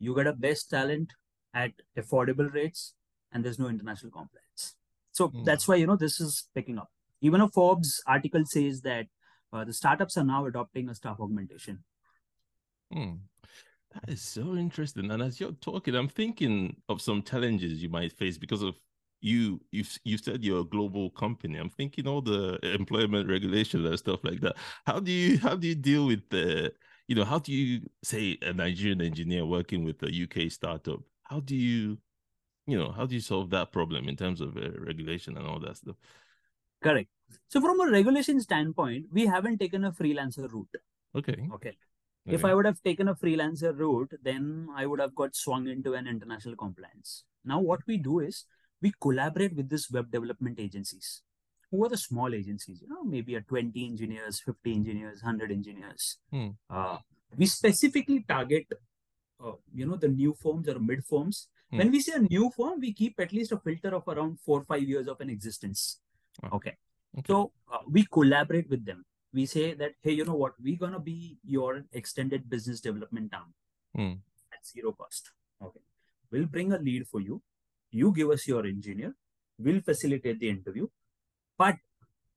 You 0.00 0.14
get 0.14 0.26
a 0.26 0.32
best 0.32 0.70
talent 0.70 1.12
at 1.54 1.72
affordable 1.96 2.52
rates, 2.52 2.94
and 3.32 3.44
there's 3.44 3.58
no 3.58 3.68
international 3.68 4.12
compliance. 4.12 4.74
So 5.12 5.28
hmm. 5.28 5.44
that's 5.44 5.66
why 5.66 5.76
you 5.76 5.86
know 5.86 5.96
this 5.96 6.20
is 6.20 6.48
picking 6.54 6.78
up. 6.78 6.90
Even 7.20 7.40
a 7.40 7.48
Forbes 7.48 8.02
article 8.06 8.44
says 8.46 8.80
that 8.82 9.06
uh, 9.52 9.64
the 9.64 9.72
startups 9.72 10.16
are 10.16 10.24
now 10.24 10.46
adopting 10.46 10.88
a 10.88 10.94
staff 10.94 11.18
augmentation. 11.20 11.82
Hmm. 12.92 13.14
That 13.94 14.12
is 14.12 14.22
so 14.22 14.54
interesting. 14.54 15.10
And 15.10 15.22
as 15.22 15.40
you're 15.40 15.52
talking, 15.52 15.94
I'm 15.94 16.08
thinking 16.08 16.76
of 16.88 17.00
some 17.00 17.22
challenges 17.22 17.82
you 17.82 17.88
might 17.88 18.12
face 18.12 18.36
because 18.36 18.62
of 18.62 18.74
you. 19.20 19.60
You 19.72 19.84
you 20.04 20.18
said 20.18 20.44
you're 20.44 20.60
a 20.60 20.64
global 20.64 21.10
company. 21.10 21.58
I'm 21.58 21.70
thinking 21.70 22.06
all 22.06 22.20
the 22.20 22.58
employment 22.62 23.28
regulations 23.28 23.86
and 23.86 23.98
stuff 23.98 24.20
like 24.24 24.40
that. 24.40 24.56
How 24.86 25.00
do 25.00 25.10
you 25.10 25.38
how 25.38 25.56
do 25.56 25.66
you 25.66 25.74
deal 25.74 26.06
with 26.06 26.28
the 26.28 26.72
you 27.08 27.14
know 27.14 27.24
how 27.24 27.38
do 27.38 27.52
you 27.52 27.80
say 28.04 28.36
a 28.42 28.52
Nigerian 28.52 29.00
engineer 29.00 29.46
working 29.46 29.84
with 29.84 30.02
a 30.02 30.22
UK 30.24 30.50
startup? 30.52 31.00
How 31.24 31.40
do 31.40 31.56
you 31.56 31.98
you 32.68 32.78
know 32.78 32.92
how 32.92 33.06
do 33.06 33.14
you 33.14 33.20
solve 33.20 33.50
that 33.50 33.72
problem 33.72 34.08
in 34.08 34.16
terms 34.16 34.40
of 34.40 34.56
uh, 34.56 34.70
regulation 34.90 35.36
and 35.36 35.46
all 35.46 35.60
that 35.60 35.76
stuff? 35.78 35.96
Correct. 36.82 37.08
So 37.48 37.60
from 37.60 37.80
a 37.80 37.90
regulation 37.90 38.40
standpoint, 38.40 39.06
we 39.12 39.26
haven't 39.26 39.58
taken 39.58 39.84
a 39.84 39.92
freelancer 39.92 40.50
route. 40.52 40.76
Okay. 41.16 41.48
Okay. 41.54 41.76
If 42.26 42.44
I 42.44 42.54
would 42.54 42.66
have 42.66 42.82
taken 42.82 43.08
a 43.08 43.14
freelancer 43.14 43.76
route, 43.76 44.12
then 44.22 44.68
I 44.76 44.84
would 44.84 45.00
have 45.00 45.14
got 45.14 45.34
swung 45.34 45.66
into 45.66 45.94
an 45.94 46.06
international 46.06 46.56
compliance. 46.56 47.24
Now, 47.42 47.58
what 47.58 47.80
we 47.86 47.96
do 47.96 48.20
is 48.20 48.44
we 48.82 48.92
collaborate 49.00 49.56
with 49.56 49.70
these 49.70 49.90
web 49.90 50.10
development 50.10 50.60
agencies. 50.60 51.22
who 51.70 51.84
are 51.84 51.88
the 51.88 51.98
small 51.98 52.34
agencies, 52.34 52.80
you 52.80 52.88
know, 52.88 53.04
maybe 53.04 53.34
a 53.34 53.40
20 53.42 53.86
engineers, 53.86 54.40
50 54.44 54.72
engineers, 54.72 55.22
100 55.22 55.52
engineers. 55.52 56.18
Hmm. 56.30 56.48
Uh, 56.70 56.98
we 57.36 57.46
specifically 57.46 58.24
target, 58.26 58.66
uh, 59.44 59.52
you 59.74 59.86
know, 59.86 59.96
the 59.96 60.08
new 60.08 60.34
firms 60.42 60.68
or 60.68 60.78
mid 60.78 61.04
firms. 61.04 61.48
Hmm. 61.70 61.78
When 61.78 61.90
we 61.90 62.00
say 62.00 62.12
a 62.14 62.18
new 62.20 62.50
firm, 62.56 62.80
we 62.80 62.92
keep 62.92 63.20
at 63.20 63.32
least 63.32 63.52
a 63.52 63.58
filter 63.58 63.94
of 63.94 64.06
around 64.08 64.40
four 64.40 64.60
or 64.60 64.64
five 64.64 64.82
years 64.82 65.06
of 65.06 65.20
an 65.20 65.28
existence. 65.30 66.00
Oh, 66.42 66.56
Okay. 66.56 66.76
okay. 67.18 67.26
So 67.32 67.52
uh, 67.72 67.78
we 67.86 68.04
collaborate 68.04 68.68
with 68.70 68.84
them. 68.86 69.04
We 69.34 69.44
say 69.46 69.74
that, 69.74 69.92
hey, 70.02 70.12
you 70.12 70.24
know 70.24 70.34
what? 70.36 70.54
We're 70.58 70.78
going 70.78 70.92
to 70.92 70.98
be 71.00 71.38
your 71.44 71.84
extended 71.92 72.48
business 72.48 72.80
development 72.80 73.34
arm 73.34 73.52
Hmm. 73.94 74.18
at 74.52 74.66
zero 74.66 74.92
cost. 74.92 75.30
Okay. 75.62 75.80
We'll 76.30 76.46
bring 76.46 76.72
a 76.72 76.78
lead 76.78 77.06
for 77.08 77.20
you. 77.20 77.42
You 77.90 78.12
give 78.12 78.30
us 78.30 78.46
your 78.46 78.64
engineer. 78.66 79.14
We'll 79.58 79.80
facilitate 79.82 80.40
the 80.40 80.48
interview. 80.48 80.86
But 81.58 81.76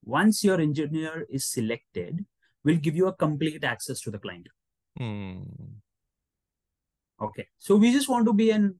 once 0.04 0.44
your 0.44 0.60
engineer 0.60 1.26
is 1.30 1.50
selected, 1.52 2.26
we'll 2.64 2.78
give 2.78 2.96
you 2.96 3.08
a 3.08 3.14
complete 3.14 3.64
access 3.64 4.02
to 4.02 4.12
the 4.12 4.18
client. 4.20 4.48
Hmm. 4.98 5.44
Okay. 7.22 7.48
So 7.60 7.76
we 7.76 7.92
just 7.92 8.10
want 8.10 8.26
to 8.26 8.34
be 8.34 8.52
an 8.52 8.80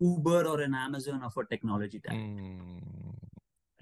Uber 0.00 0.46
or 0.46 0.60
an 0.60 0.74
Amazon 0.74 1.22
of 1.22 1.36
a 1.36 1.44
technology 1.44 2.00
talent. 2.00 2.40
Hmm. 2.40 2.76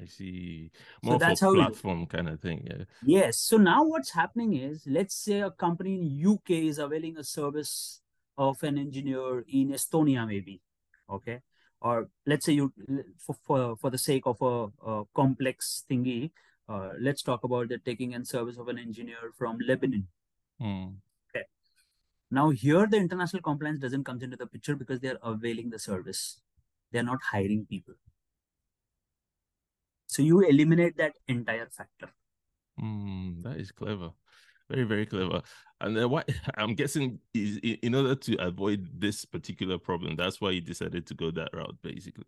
I 0.00 0.06
see. 0.06 0.70
So 1.04 1.10
More 1.10 1.18
that's 1.18 1.40
for 1.40 1.46
how 1.46 1.52
we 1.52 1.56
do 1.58 1.62
it. 1.62 1.66
platform 1.66 2.06
kind 2.06 2.28
of 2.28 2.40
thing. 2.40 2.66
Yeah. 2.66 2.84
Yes. 3.02 3.38
So 3.38 3.56
now 3.56 3.84
what's 3.84 4.12
happening 4.12 4.54
is, 4.56 4.82
let's 4.86 5.14
say 5.14 5.40
a 5.40 5.50
company 5.50 5.94
in 5.94 6.32
UK 6.32 6.50
is 6.50 6.78
availing 6.78 7.16
a 7.16 7.24
service 7.24 8.00
of 8.36 8.62
an 8.62 8.76
engineer 8.78 9.44
in 9.48 9.68
Estonia, 9.70 10.26
maybe. 10.26 10.60
Okay. 11.08 11.40
Or 11.80 12.08
let's 12.26 12.46
say 12.46 12.52
you, 12.54 12.72
for 13.18 13.36
for, 13.46 13.76
for 13.76 13.90
the 13.90 13.98
sake 13.98 14.24
of 14.26 14.40
a, 14.42 14.66
a 14.84 15.04
complex 15.14 15.84
thingy, 15.88 16.30
uh, 16.68 16.90
let's 16.98 17.22
talk 17.22 17.44
about 17.44 17.68
the 17.68 17.78
taking 17.78 18.14
and 18.14 18.26
service 18.26 18.58
of 18.58 18.68
an 18.68 18.78
engineer 18.78 19.32
from 19.38 19.58
Lebanon. 19.66 20.08
Hmm. 20.60 20.86
Now 22.30 22.50
here 22.50 22.86
the 22.86 22.96
international 22.96 23.42
compliance 23.42 23.80
doesn't 23.80 24.04
comes 24.04 24.22
into 24.22 24.36
the 24.36 24.46
picture 24.46 24.74
because 24.74 25.00
they 25.00 25.08
are 25.08 25.18
availing 25.22 25.70
the 25.70 25.78
service. 25.78 26.40
They 26.92 26.98
are 26.98 27.04
not 27.04 27.20
hiring 27.30 27.66
people. 27.68 27.94
So 30.06 30.22
you 30.22 30.40
eliminate 30.40 30.96
that 30.98 31.14
entire 31.28 31.68
factor. 31.70 32.10
Hmm. 32.78 33.42
That 33.42 33.56
is 33.58 33.72
clever. 33.72 34.10
Very, 34.70 34.84
very 34.84 35.06
clever. 35.06 35.42
And 35.80 36.10
what 36.10 36.28
I'm 36.56 36.74
guessing 36.74 37.18
is 37.34 37.58
in 37.58 37.94
order 37.94 38.14
to 38.14 38.36
avoid 38.36 38.88
this 38.98 39.24
particular 39.24 39.78
problem, 39.78 40.16
that's 40.16 40.40
why 40.40 40.50
you 40.50 40.60
decided 40.60 41.06
to 41.08 41.14
go 41.14 41.30
that 41.32 41.50
route, 41.52 41.76
basically. 41.82 42.24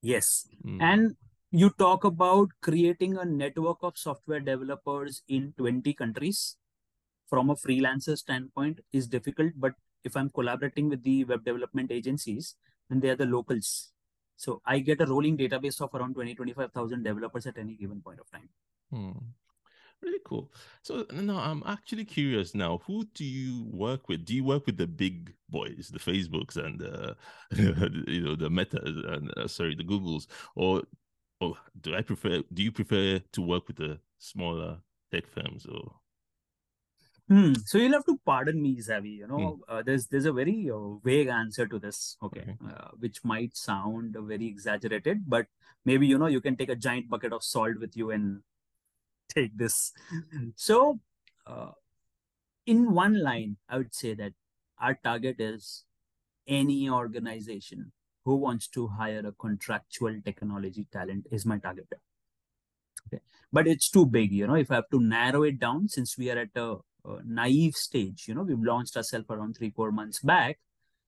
Yes. 0.00 0.46
Hmm. 0.62 0.80
And 0.80 1.16
you 1.50 1.70
talk 1.70 2.04
about 2.04 2.48
creating 2.62 3.16
a 3.16 3.24
network 3.24 3.78
of 3.82 3.96
software 3.96 4.40
developers 4.40 5.22
in 5.28 5.54
20 5.56 5.92
countries 5.94 6.56
from 7.34 7.50
a 7.50 7.56
freelancer 7.56 8.16
standpoint 8.16 8.78
is 8.92 9.08
difficult. 9.08 9.52
But 9.56 9.72
if 10.04 10.16
I'm 10.16 10.30
collaborating 10.30 10.88
with 10.88 11.02
the 11.02 11.24
web 11.24 11.44
development 11.44 11.90
agencies, 11.90 12.54
then 12.88 13.00
they 13.00 13.10
are 13.10 13.16
the 13.16 13.26
locals. 13.26 13.90
So 14.36 14.62
I 14.64 14.78
get 14.78 15.00
a 15.00 15.06
rolling 15.06 15.36
database 15.36 15.80
of 15.80 15.92
around 15.94 16.14
20, 16.14 16.36
25,000 16.36 17.02
developers 17.02 17.46
at 17.46 17.58
any 17.58 17.74
given 17.74 18.00
point 18.00 18.20
of 18.20 18.30
time. 18.30 18.48
Hmm. 18.92 19.18
Really 20.00 20.20
cool. 20.24 20.52
So 20.82 21.06
now 21.12 21.38
I'm 21.38 21.64
actually 21.66 22.04
curious 22.04 22.54
now, 22.54 22.80
who 22.86 23.04
do 23.14 23.24
you 23.24 23.64
work 23.72 24.08
with? 24.08 24.24
Do 24.24 24.34
you 24.34 24.44
work 24.44 24.66
with 24.66 24.76
the 24.76 24.86
big 24.86 25.34
boys, 25.48 25.90
the 25.92 25.98
Facebooks 25.98 26.56
and 26.56 26.82
uh, 26.82 27.14
you 28.06 28.20
know 28.20 28.36
the 28.36 28.50
meta 28.50 28.80
and 28.84 29.32
uh, 29.36 29.48
sorry, 29.48 29.74
the 29.74 29.84
Googles, 29.84 30.26
or 30.56 30.82
or 31.40 31.56
do 31.80 31.94
I 31.94 32.02
prefer? 32.02 32.42
Do 32.52 32.62
you 32.62 32.70
prefer 32.70 33.18
to 33.32 33.40
work 33.40 33.66
with 33.66 33.76
the 33.76 33.98
smaller 34.18 34.78
tech 35.10 35.26
firms? 35.26 35.64
Or 35.64 35.94
Hmm. 37.28 37.54
So 37.64 37.78
you'll 37.78 37.92
have 37.92 38.04
to 38.04 38.20
pardon 38.26 38.60
me, 38.60 38.76
Zavi. 38.76 39.16
You 39.16 39.26
know, 39.26 39.60
uh, 39.66 39.82
there's 39.82 40.06
there's 40.08 40.26
a 40.26 40.32
very 40.32 40.70
uh, 40.70 40.96
vague 41.02 41.28
answer 41.28 41.66
to 41.66 41.78
this. 41.78 42.16
Okay, 42.22 42.56
uh, 42.62 42.88
which 42.98 43.24
might 43.24 43.56
sound 43.56 44.14
very 44.18 44.46
exaggerated, 44.46 45.22
but 45.26 45.46
maybe 45.86 46.06
you 46.06 46.18
know 46.18 46.26
you 46.26 46.42
can 46.42 46.56
take 46.56 46.68
a 46.68 46.76
giant 46.76 47.08
bucket 47.08 47.32
of 47.32 47.42
salt 47.42 47.78
with 47.80 47.96
you 47.96 48.10
and 48.10 48.42
take 49.34 49.56
this. 49.56 49.92
So, 50.54 51.00
uh, 51.46 51.70
in 52.66 52.92
one 52.92 53.22
line, 53.22 53.56
I 53.70 53.78
would 53.78 53.94
say 53.94 54.12
that 54.14 54.34
our 54.78 54.98
target 55.02 55.36
is 55.38 55.84
any 56.46 56.90
organization 56.90 57.92
who 58.26 58.36
wants 58.36 58.68
to 58.68 58.88
hire 58.88 59.22
a 59.26 59.32
contractual 59.32 60.20
technology 60.22 60.86
talent 60.92 61.26
is 61.30 61.46
my 61.46 61.56
target. 61.56 61.88
Okay, 63.08 63.22
but 63.50 63.66
it's 63.66 63.88
too 63.88 64.04
big. 64.04 64.30
You 64.30 64.46
know, 64.46 64.56
if 64.56 64.70
I 64.70 64.74
have 64.76 64.90
to 64.90 65.00
narrow 65.00 65.42
it 65.44 65.58
down, 65.58 65.88
since 65.88 66.18
we 66.18 66.30
are 66.30 66.38
at 66.38 66.50
a 66.54 66.76
naive 67.24 67.74
stage. 67.74 68.24
You 68.28 68.34
know, 68.34 68.42
we've 68.42 68.62
launched 68.62 68.96
ourselves 68.96 69.26
around 69.30 69.56
three, 69.56 69.70
four 69.70 69.92
months 69.92 70.20
back. 70.20 70.58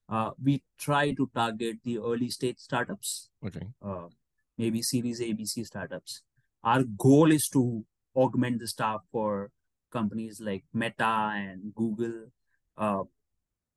Uh, 0.09 0.31
we 0.43 0.63
try 0.79 1.13
to 1.13 1.29
target 1.35 1.79
the 1.83 1.99
early 1.99 2.31
stage 2.31 2.59
startups, 2.59 3.29
okay, 3.45 3.67
uh, 3.83 4.07
maybe 4.57 4.81
Series 4.81 5.21
A, 5.21 5.33
B, 5.33 5.45
C 5.45 5.65
startups. 5.65 6.23
Our 6.63 6.85
goal 6.85 7.33
is 7.33 7.49
to 7.49 7.85
augment 8.15 8.61
the 8.61 8.69
staff 8.69 9.01
for 9.11 9.51
companies 9.91 10.41
like 10.41 10.65
Meta 10.73 11.33
and 11.35 11.75
Google, 11.75 12.27
uh, 12.79 13.03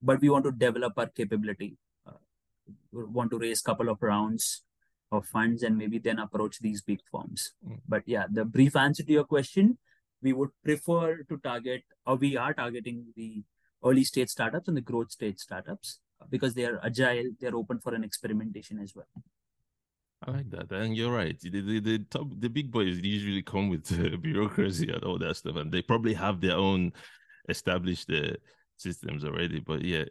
but 0.01 0.21
we 0.21 0.29
want 0.29 0.45
to 0.45 0.51
develop 0.51 0.93
our 0.97 1.07
capability. 1.07 1.77
Uh, 2.05 2.21
we 2.91 3.05
want 3.05 3.31
to 3.31 3.39
raise 3.39 3.61
a 3.61 3.63
couple 3.63 3.89
of 3.89 3.97
rounds 4.01 4.63
of 5.11 5.25
funds 5.25 5.63
and 5.63 5.77
maybe 5.77 5.97
then 5.97 6.19
approach 6.19 6.59
these 6.59 6.83
big 6.83 6.99
firms. 7.11 7.53
Mm. 7.67 7.79
But 7.87 8.03
yeah, 8.05 8.25
the 8.31 8.45
brief 8.45 8.75
answer 8.75 9.03
to 9.03 9.11
your 9.11 9.23
question, 9.23 9.79
we 10.21 10.33
would 10.33 10.49
prefer 10.63 11.23
to 11.23 11.37
target, 11.37 11.83
or 12.05 12.15
we 12.15 12.37
are 12.37 12.53
targeting 12.53 13.05
the 13.15 13.43
early 13.83 14.03
stage 14.03 14.29
startups 14.29 14.67
and 14.67 14.75
the 14.77 14.81
growth 14.81 15.11
stage 15.11 15.39
startups 15.39 15.99
uh, 16.21 16.25
because 16.29 16.53
they 16.53 16.65
are 16.65 16.79
agile, 16.83 17.31
they're 17.39 17.55
open 17.55 17.79
for 17.79 17.93
an 17.93 18.03
experimentation 18.03 18.79
as 18.79 18.93
well. 18.95 19.07
I 20.27 20.31
like 20.31 20.49
that. 20.49 20.71
And 20.71 20.97
you're 20.97 21.13
right. 21.13 21.39
The 21.39 21.49
the, 21.61 21.79
the 21.79 21.99
top 21.99 22.27
the 22.37 22.49
big 22.49 22.71
boys 22.71 22.99
usually 22.99 23.41
come 23.41 23.69
with 23.69 23.87
uh, 23.97 24.17
bureaucracy 24.21 24.91
and 24.91 25.03
all 25.03 25.17
that 25.19 25.37
stuff, 25.37 25.55
and 25.55 25.71
they 25.71 25.81
probably 25.81 26.13
have 26.13 26.41
their 26.41 26.57
own 26.57 26.91
established 27.47 28.11
uh, 28.11 28.33
systems 28.75 29.23
already. 29.23 29.59
But 29.59 29.81
yeah, 29.83 30.03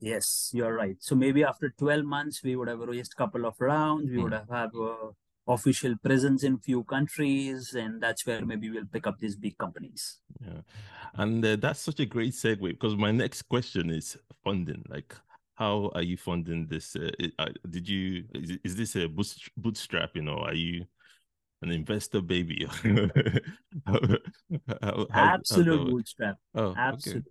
Yes, 0.00 0.50
you're 0.52 0.74
right. 0.74 0.96
So 1.00 1.14
maybe 1.14 1.44
after 1.44 1.70
12 1.78 2.04
months, 2.04 2.42
we 2.42 2.56
would 2.56 2.68
have 2.68 2.80
raised 2.80 3.12
a 3.12 3.16
couple 3.16 3.46
of 3.46 3.54
rounds. 3.60 4.10
We 4.10 4.18
would 4.18 4.32
Mm. 4.32 4.38
have 4.38 4.48
have 4.50 4.74
a 4.74 4.96
official 5.46 5.94
presence 6.02 6.42
in 6.42 6.58
few 6.58 6.84
countries, 6.84 7.74
and 7.74 8.00
that's 8.00 8.26
where 8.26 8.44
maybe 8.44 8.70
we'll 8.70 8.86
pick 8.86 9.06
up 9.06 9.18
these 9.18 9.36
big 9.36 9.56
companies. 9.58 10.18
Yeah, 10.40 10.60
and 11.14 11.44
uh, 11.44 11.56
that's 11.56 11.80
such 11.80 12.00
a 12.00 12.06
great 12.06 12.32
segue 12.32 12.60
because 12.60 12.96
my 12.96 13.10
next 13.10 13.42
question 13.42 13.90
is 13.90 14.16
funding. 14.42 14.82
Like, 14.88 15.14
how 15.54 15.90
are 15.94 16.02
you 16.02 16.16
funding 16.16 16.66
this? 16.66 16.96
Uh, 16.96 17.10
uh, 17.38 17.46
did 17.68 17.88
you 17.88 18.24
is, 18.34 18.58
is 18.64 18.76
this 18.76 18.96
a 18.96 19.08
bootst- 19.08 19.50
bootstrap? 19.56 20.10
You 20.14 20.22
know, 20.22 20.38
are 20.38 20.54
you 20.54 20.86
an 21.62 21.70
investor 21.70 22.20
baby? 22.20 22.66
how, 23.86 23.98
how, 24.82 25.06
how, 25.10 25.34
Absolute 25.34 25.90
bootstrap. 25.90 26.36
Oh, 26.54 26.74
okay, 26.94 27.22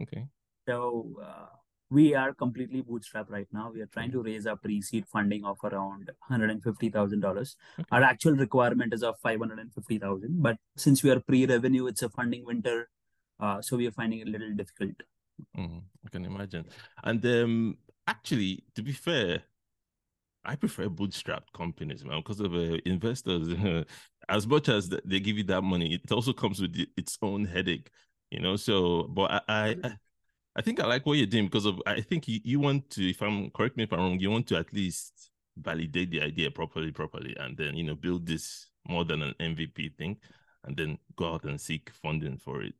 okay. 0.00 0.26
So 0.68 1.16
uh, 1.22 1.55
we 1.90 2.14
are 2.14 2.34
completely 2.34 2.82
bootstrapped 2.82 3.30
right 3.30 3.46
now. 3.52 3.70
We 3.72 3.80
are 3.80 3.86
trying 3.86 4.10
to 4.12 4.22
raise 4.22 4.46
our 4.46 4.56
pre-seed 4.56 5.06
funding 5.06 5.44
of 5.44 5.58
around 5.62 6.10
$150,000. 6.28 7.56
Okay. 7.78 7.88
Our 7.92 8.02
actual 8.02 8.32
requirement 8.32 8.92
is 8.92 9.02
of 9.02 9.16
550,000, 9.22 10.42
but 10.42 10.56
since 10.76 11.02
we 11.02 11.10
are 11.10 11.20
pre-revenue, 11.20 11.86
it's 11.86 12.02
a 12.02 12.08
funding 12.08 12.44
winter. 12.44 12.88
Uh, 13.38 13.60
so 13.62 13.76
we 13.76 13.86
are 13.86 13.92
finding 13.92 14.20
it 14.20 14.28
a 14.28 14.30
little 14.30 14.54
difficult. 14.54 14.94
Mm, 15.56 15.82
I 16.04 16.08
can 16.08 16.24
imagine. 16.24 16.64
And 17.04 17.24
um, 17.26 17.78
actually, 18.06 18.64
to 18.74 18.82
be 18.82 18.92
fair, 18.92 19.42
I 20.44 20.56
prefer 20.56 20.88
bootstrapped 20.88 21.52
companies, 21.54 22.04
man, 22.04 22.20
because 22.20 22.40
of 22.40 22.54
uh, 22.54 22.78
investors. 22.84 23.48
as 24.28 24.46
much 24.46 24.68
as 24.68 24.88
they 24.88 25.20
give 25.20 25.36
you 25.36 25.44
that 25.44 25.62
money, 25.62 25.94
it 25.94 26.10
also 26.12 26.32
comes 26.32 26.60
with 26.60 26.76
its 26.96 27.18
own 27.22 27.44
headache, 27.44 27.90
you 28.30 28.40
know. 28.40 28.56
So, 28.56 29.04
but 29.04 29.30
I, 29.30 29.40
I, 29.48 29.76
I- 29.84 29.96
I 30.56 30.62
think 30.62 30.80
I 30.80 30.86
like 30.86 31.04
what 31.04 31.18
you're 31.18 31.26
doing 31.26 31.44
because 31.46 31.66
of. 31.66 31.80
I 31.86 32.00
think 32.00 32.26
you, 32.28 32.40
you 32.42 32.58
want 32.60 32.88
to, 32.90 33.08
if 33.10 33.20
I'm 33.22 33.50
correct 33.50 33.76
me 33.76 33.84
if 33.84 33.92
I'm 33.92 33.98
wrong, 34.00 34.18
you 34.18 34.30
want 34.30 34.46
to 34.48 34.56
at 34.56 34.72
least 34.72 35.30
validate 35.56 36.10
the 36.10 36.22
idea 36.22 36.50
properly, 36.50 36.90
properly, 36.92 37.36
and 37.38 37.56
then 37.56 37.76
you 37.76 37.84
know 37.84 37.94
build 37.94 38.26
this 38.26 38.66
more 38.88 39.04
than 39.04 39.20
an 39.22 39.34
MVP 39.38 39.96
thing, 39.96 40.16
and 40.64 40.76
then 40.76 40.98
go 41.16 41.34
out 41.34 41.44
and 41.44 41.60
seek 41.60 41.90
funding 42.02 42.38
for 42.38 42.62
it. 42.62 42.74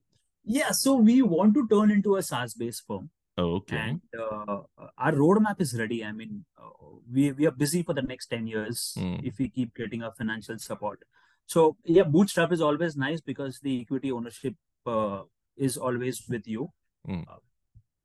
Yeah, 0.44 0.70
so 0.70 0.94
we 0.96 1.20
want 1.22 1.54
to 1.54 1.66
turn 1.68 1.90
into 1.90 2.16
a 2.16 2.22
SaaS-based 2.22 2.84
firm, 2.86 3.10
Oh, 3.36 3.56
okay. 3.56 3.76
and 3.76 4.00
uh, 4.18 4.60
our 4.96 5.12
roadmap 5.12 5.60
is 5.60 5.76
ready. 5.78 6.02
I 6.04 6.12
mean, 6.12 6.44
uh, 6.56 6.70
we 7.12 7.32
we 7.32 7.46
are 7.46 7.50
busy 7.50 7.82
for 7.82 7.92
the 7.92 8.02
next 8.02 8.28
ten 8.28 8.46
years 8.46 8.94
Hmm. 8.96 9.16
if 9.22 9.38
we 9.38 9.48
keep 9.50 9.74
getting 9.74 10.02
our 10.02 10.14
financial 10.16 10.58
support. 10.58 11.02
So 11.46 11.76
yeah, 11.84 12.04
bootstrap 12.04 12.52
is 12.52 12.60
always 12.62 12.96
nice 12.96 13.20
because 13.20 13.60
the 13.60 13.80
equity 13.82 14.10
ownership 14.12 14.54
uh, 14.86 15.22
is 15.56 15.76
always 15.76 16.22
with 16.28 16.46
you. 16.48 16.70
Hmm. 17.04 17.22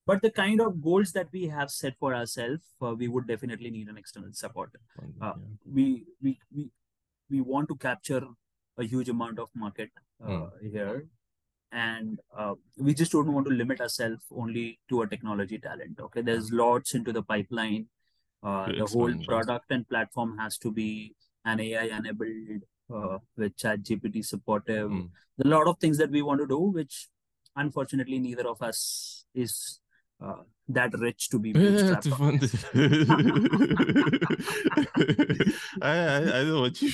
But 0.08 0.22
the 0.22 0.32
kind 0.32 0.60
of 0.62 0.82
goals 0.82 1.12
that 1.14 1.28
we 1.32 1.48
have 1.48 1.70
set 1.70 1.96
for 2.00 2.14
ourselves, 2.16 2.62
uh, 2.82 2.94
we 2.96 3.08
would 3.08 3.28
definitely 3.28 3.70
need 3.70 3.88
an 3.88 3.98
external 3.98 4.34
support. 4.34 4.72
Uh. 5.22 5.34
We 5.66 6.06
we 6.22 6.40
we 6.56 6.70
we 7.30 7.42
want 7.42 7.70
to 7.70 7.76
capture 7.76 8.24
a 8.78 8.84
huge 8.84 9.10
amount 9.10 9.40
of 9.40 9.50
market 9.54 9.92
uh, 10.24 10.28
Mm. 10.28 10.72
here, 10.72 11.08
and 11.72 12.20
uh, 12.36 12.56
we 12.78 12.94
just 12.94 13.12
don't 13.12 13.32
want 13.32 13.46
to 13.48 13.54
limit 13.54 13.80
ourselves 13.82 14.26
only 14.32 14.80
to 14.90 15.02
a 15.04 15.08
technology 15.08 15.60
talent. 15.60 16.00
Okay, 16.00 16.22
there's 16.22 16.52
lots 16.52 16.96
into 16.96 17.14
the 17.14 17.24
pipeline. 17.24 17.88
Uh, 18.44 18.66
the 18.72 18.86
whole 18.86 19.14
product 19.26 19.72
and 19.72 19.88
platform 19.88 20.38
has 20.38 20.58
to 20.58 20.72
be 20.72 21.16
an 21.46 21.60
AI 21.60 21.84
enabled 21.98 22.64
uh, 22.94 23.20
with 23.38 23.56
ChatGPT 23.56 24.26
supportive. 24.26 24.90
Mm. 24.90 25.10
A 25.46 25.48
lot 25.48 25.68
of 25.68 25.78
things 25.78 25.98
that 26.00 26.10
we 26.10 26.24
want 26.24 26.42
to 26.42 26.48
do, 26.48 26.60
which 26.60 27.08
unfortunately 27.56 28.18
neither 28.20 28.48
of 28.48 28.62
us 28.64 29.26
is 29.36 29.80
uh, 30.22 30.36
that 30.70 30.94
rich 31.00 31.30
to 31.30 31.40
be 31.40 31.50
Yeah, 31.56 31.60
bootstrapped. 31.60 32.02
to 32.02 32.16
fund 32.16 32.44
it. 32.44 32.54
I, 35.82 35.98
I 35.98 36.40
I 36.40 36.44
know 36.44 36.62
what 36.62 36.82
you 36.82 36.92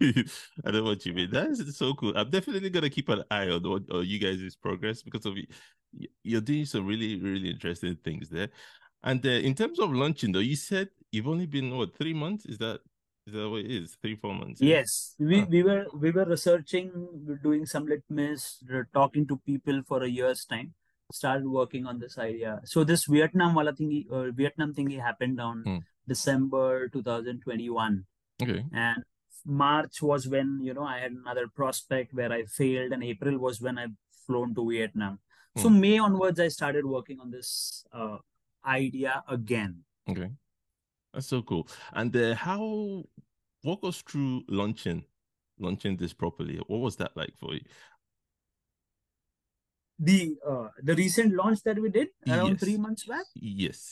I 0.02 0.24
don't 0.70 0.84
know 0.84 0.84
what 0.84 1.04
you 1.06 1.12
mean. 1.12 1.30
That 1.30 1.48
is 1.50 1.76
so 1.76 1.94
cool. 1.94 2.12
I'm 2.16 2.30
definitely 2.30 2.70
gonna 2.70 2.90
keep 2.90 3.08
an 3.08 3.22
eye 3.30 3.48
on 3.48 3.62
what 3.62 3.82
on 3.90 4.06
you 4.06 4.18
guys' 4.18 4.56
progress 4.56 5.02
because 5.02 5.26
of 5.26 5.34
you're 6.22 6.40
doing 6.40 6.64
some 6.64 6.86
really 6.86 7.20
really 7.20 7.50
interesting 7.50 7.96
things 8.04 8.28
there. 8.28 8.48
And 9.04 9.24
uh, 9.26 9.30
in 9.30 9.54
terms 9.54 9.78
of 9.80 9.92
launching, 9.92 10.32
though, 10.32 10.38
you 10.38 10.56
said 10.56 10.88
you've 11.10 11.26
only 11.28 11.46
been 11.46 11.76
what 11.76 11.96
three 11.96 12.14
months? 12.14 12.46
Is 12.46 12.58
that 12.58 12.80
is 13.26 13.34
that 13.34 13.48
what 13.48 13.60
it 13.60 13.70
is? 13.70 13.96
Three 14.02 14.16
four 14.16 14.34
months? 14.34 14.60
yeah? 14.60 14.76
Yes, 14.78 15.14
we, 15.18 15.40
Huh. 15.40 15.46
we 15.50 15.62
were 15.62 15.86
we 15.94 16.10
were 16.10 16.24
researching, 16.24 16.90
doing 17.42 17.66
some 17.66 17.86
litmus, 17.86 18.62
talking 18.92 19.26
to 19.28 19.36
people 19.38 19.82
for 19.86 20.02
a 20.02 20.08
year's 20.08 20.44
time. 20.44 20.74
Started 21.12 21.46
working 21.46 21.86
on 21.86 21.98
this 21.98 22.16
idea. 22.18 22.60
So 22.64 22.84
this 22.84 23.04
Vietnam 23.06 23.54
wala 23.54 23.72
thingy, 23.72 24.10
uh, 24.10 24.30
Vietnam 24.32 24.72
thingy 24.74 24.98
happened 25.00 25.40
on 25.40 25.62
Hmm. 25.66 25.78
December 26.08 26.88
2021, 26.88 28.06
Okay. 28.42 28.64
and 28.72 29.04
March 29.44 30.00
was 30.02 30.26
when 30.26 30.60
you 30.62 30.74
know 30.74 30.84
I 30.84 30.98
had 30.98 31.12
another 31.12 31.46
prospect 31.48 32.14
where 32.14 32.32
I 32.32 32.44
failed, 32.44 32.92
and 32.92 33.04
April 33.04 33.38
was 33.38 33.60
when 33.60 33.78
I 33.78 33.86
flown 34.26 34.54
to 34.54 34.68
Vietnam. 34.68 35.18
So 35.58 35.68
Hmm. 35.68 35.80
May 35.80 35.98
onwards, 35.98 36.40
I 36.40 36.48
started 36.48 36.84
working 36.86 37.20
on 37.20 37.30
this 37.30 37.84
uh, 37.92 38.18
idea 38.64 39.22
again. 39.28 39.84
Okay. 40.08 40.30
That's 41.12 41.26
so 41.26 41.42
cool. 41.42 41.68
And 41.92 42.16
uh, 42.16 42.34
how 42.34 43.04
walk 43.62 43.84
us 43.84 44.00
through 44.02 44.44
launching 44.48 45.04
launching 45.58 45.96
this 45.96 46.12
properly? 46.14 46.56
What 46.66 46.80
was 46.80 46.96
that 46.96 47.14
like 47.16 47.34
for 47.38 47.54
you? 47.54 47.60
The 50.08 50.36
uh, 50.52 50.68
the 50.82 50.94
recent 51.00 51.34
launch 51.40 51.60
that 51.66 51.78
we 51.82 51.88
did 51.96 52.08
around 52.28 52.58
three 52.60 52.76
months 52.76 53.04
back. 53.10 53.26
Yes. 53.34 53.82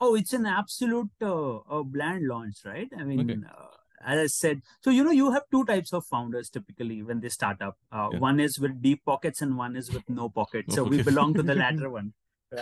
Oh, 0.00 0.14
it's 0.14 0.32
an 0.32 0.46
absolute 0.46 1.10
uh, 1.20 1.56
uh, 1.56 1.82
bland 1.82 2.26
launch, 2.28 2.58
right? 2.64 2.88
I 2.98 3.04
mean, 3.04 3.20
Okay. 3.30 3.40
uh, 3.50 3.74
as 4.12 4.18
I 4.20 4.26
said, 4.34 4.62
so 4.80 4.90
you 4.98 5.04
know, 5.04 5.10
you 5.20 5.32
have 5.32 5.42
two 5.50 5.64
types 5.70 5.92
of 5.92 6.06
founders 6.06 6.48
typically 6.56 7.02
when 7.02 7.20
they 7.20 7.28
start 7.36 7.60
up. 7.68 7.76
Uh, 7.92 8.08
Yeah. 8.12 8.20
One 8.26 8.40
is 8.46 8.58
with 8.66 8.80
deep 8.80 9.04
pockets, 9.04 9.42
and 9.42 9.56
one 9.64 9.76
is 9.82 9.90
with 9.96 10.08
no 10.08 10.28
pockets. 10.40 10.74
So 10.78 10.84
we 10.84 11.02
belong 11.10 11.34
to 11.34 11.42
the 11.42 11.56
latter 11.64 11.90
one, 11.90 12.12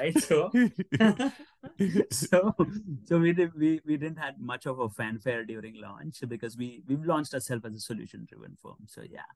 right? 0.00 0.18
So, 0.30 0.50
so, 2.10 2.54
so 3.04 3.18
we 3.18 3.32
did, 3.32 3.54
we 3.54 3.80
we 3.84 3.96
didn't 3.96 4.18
had 4.18 4.40
much 4.40 4.66
of 4.66 4.78
a 4.80 4.88
fanfare 4.88 5.44
during 5.44 5.80
launch 5.80 6.22
because 6.26 6.56
we 6.56 6.82
we've 6.88 7.04
launched 7.04 7.34
ourselves 7.34 7.64
as 7.66 7.74
a 7.74 7.80
solution 7.80 8.26
driven 8.32 8.56
firm. 8.62 8.86
So 8.86 9.02
yeah, 9.18 9.30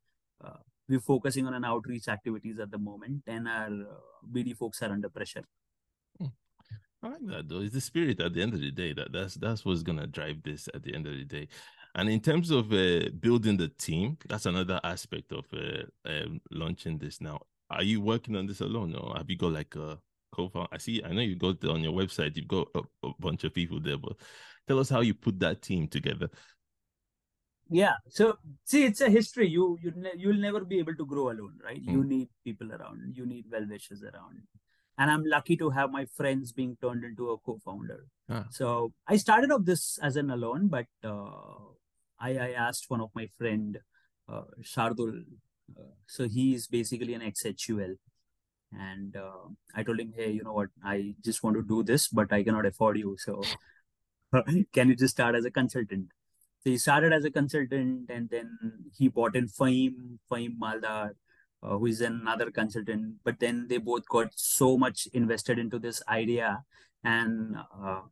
we're 0.90 1.00
focusing 1.00 1.46
on 1.46 1.54
an 1.54 1.64
outreach 1.64 2.08
activities 2.08 2.58
at 2.58 2.70
the 2.70 2.78
moment, 2.78 3.22
and 3.26 3.46
our 3.48 3.66
uh, 3.66 4.30
BD 4.30 4.56
folks 4.56 4.82
are 4.82 4.90
under 4.90 5.08
pressure. 5.08 5.44
I 7.02 7.08
like 7.08 7.26
that 7.28 7.48
though. 7.48 7.60
It's 7.60 7.72
the 7.72 7.80
spirit 7.80 8.20
at 8.20 8.34
the 8.34 8.42
end 8.42 8.52
of 8.52 8.60
the 8.60 8.70
day. 8.70 8.92
That 8.92 9.12
that's 9.12 9.34
that's 9.34 9.64
what's 9.64 9.82
gonna 9.82 10.06
drive 10.06 10.42
this 10.42 10.68
at 10.74 10.82
the 10.82 10.94
end 10.94 11.06
of 11.06 11.14
the 11.14 11.24
day. 11.24 11.48
And 11.94 12.08
in 12.08 12.20
terms 12.20 12.50
of 12.50 12.72
uh, 12.72 13.08
building 13.18 13.56
the 13.56 13.68
team, 13.68 14.18
that's 14.28 14.46
another 14.46 14.80
aspect 14.84 15.32
of 15.32 15.44
uh, 15.52 15.84
um, 16.08 16.40
launching 16.50 16.98
this. 16.98 17.20
Now, 17.20 17.40
are 17.70 17.82
you 17.82 18.00
working 18.00 18.36
on 18.36 18.46
this 18.46 18.60
alone, 18.60 18.94
or 18.94 19.16
have 19.16 19.30
you 19.30 19.36
got 19.36 19.52
like 19.52 19.74
a 19.76 19.98
co-founder? 20.32 20.68
I 20.72 20.78
see. 20.78 21.02
I 21.02 21.12
know 21.12 21.22
you 21.22 21.36
got 21.36 21.64
on 21.64 21.82
your 21.82 21.92
website. 21.92 22.36
You've 22.36 22.48
got 22.48 22.68
a, 22.74 22.82
a 23.04 23.12
bunch 23.18 23.44
of 23.44 23.54
people 23.54 23.80
there, 23.80 23.96
but 23.98 24.16
tell 24.68 24.78
us 24.78 24.90
how 24.90 25.00
you 25.00 25.14
put 25.14 25.40
that 25.40 25.62
team 25.62 25.88
together. 25.88 26.28
Yeah. 27.70 27.94
So 28.08 28.36
see, 28.64 28.84
it's 28.84 29.00
a 29.00 29.08
history. 29.08 29.48
You 29.48 29.78
you 29.80 29.92
ne- 29.96 30.16
you'll 30.16 30.40
never 30.44 30.60
be 30.64 30.78
able 30.80 30.96
to 30.96 31.06
grow 31.06 31.30
alone, 31.30 31.58
right? 31.64 31.80
You 31.80 32.00
Mm. 32.02 32.08
need 32.14 32.28
people 32.44 32.72
around. 32.72 33.16
You 33.16 33.26
need 33.26 33.46
well 33.50 33.66
wishers 33.68 34.02
around. 34.02 34.42
And 34.98 35.10
I'm 35.10 35.24
lucky 35.24 35.56
to 35.58 35.70
have 35.70 35.90
my 35.90 36.04
friends 36.04 36.52
being 36.52 36.76
turned 36.82 37.04
into 37.04 37.30
a 37.30 37.38
co-founder. 37.38 38.00
Ah. 38.28 38.44
So 38.50 38.92
I 39.06 39.16
started 39.16 39.50
off 39.52 39.64
this 39.64 39.98
as 40.02 40.16
an 40.16 40.30
alone, 40.30 40.68
but 40.68 40.86
uh, 41.04 41.70
I 42.18 42.30
I 42.48 42.50
asked 42.66 42.90
one 42.90 43.00
of 43.00 43.10
my 43.14 43.26
friend, 43.38 43.78
uh, 44.28 44.42
Shardul. 44.74 45.22
Uh, 45.78 45.90
so 46.06 46.28
he 46.28 46.54
is 46.54 46.66
basically 46.66 47.14
an 47.14 47.22
ex-HUL. 47.22 47.94
And 48.72 49.16
uh, 49.16 49.48
I 49.74 49.82
told 49.82 50.00
him, 50.00 50.12
hey, 50.16 50.30
you 50.30 50.44
know 50.44 50.52
what? 50.52 50.68
I 50.84 51.14
just 51.24 51.42
want 51.42 51.56
to 51.56 51.62
do 51.62 51.82
this, 51.82 52.08
but 52.08 52.32
I 52.32 52.42
cannot 52.44 52.66
afford 52.66 52.98
you. 52.98 53.16
So 53.18 53.42
can 54.72 54.88
you 54.88 54.96
just 54.96 55.14
start 55.14 55.34
as 55.34 55.44
a 55.44 55.50
consultant? 55.50 56.08
So 56.62 56.70
he 56.70 56.78
started 56.78 57.12
as 57.12 57.24
a 57.24 57.30
consultant 57.30 58.10
and 58.10 58.28
then 58.28 58.58
he 58.96 59.08
bought 59.08 59.34
in 59.34 59.48
Fahim, 59.48 60.18
Fahim 60.30 60.58
Maldar, 60.58 61.12
uh, 61.62 61.78
who 61.78 61.86
is 61.86 62.00
another 62.02 62.50
consultant. 62.50 63.14
But 63.24 63.40
then 63.40 63.66
they 63.68 63.78
both 63.78 64.06
got 64.08 64.32
so 64.34 64.76
much 64.76 65.08
invested 65.14 65.58
into 65.58 65.78
this 65.78 66.02
idea 66.08 66.62
and 67.02 67.56
uh, 67.82 68.02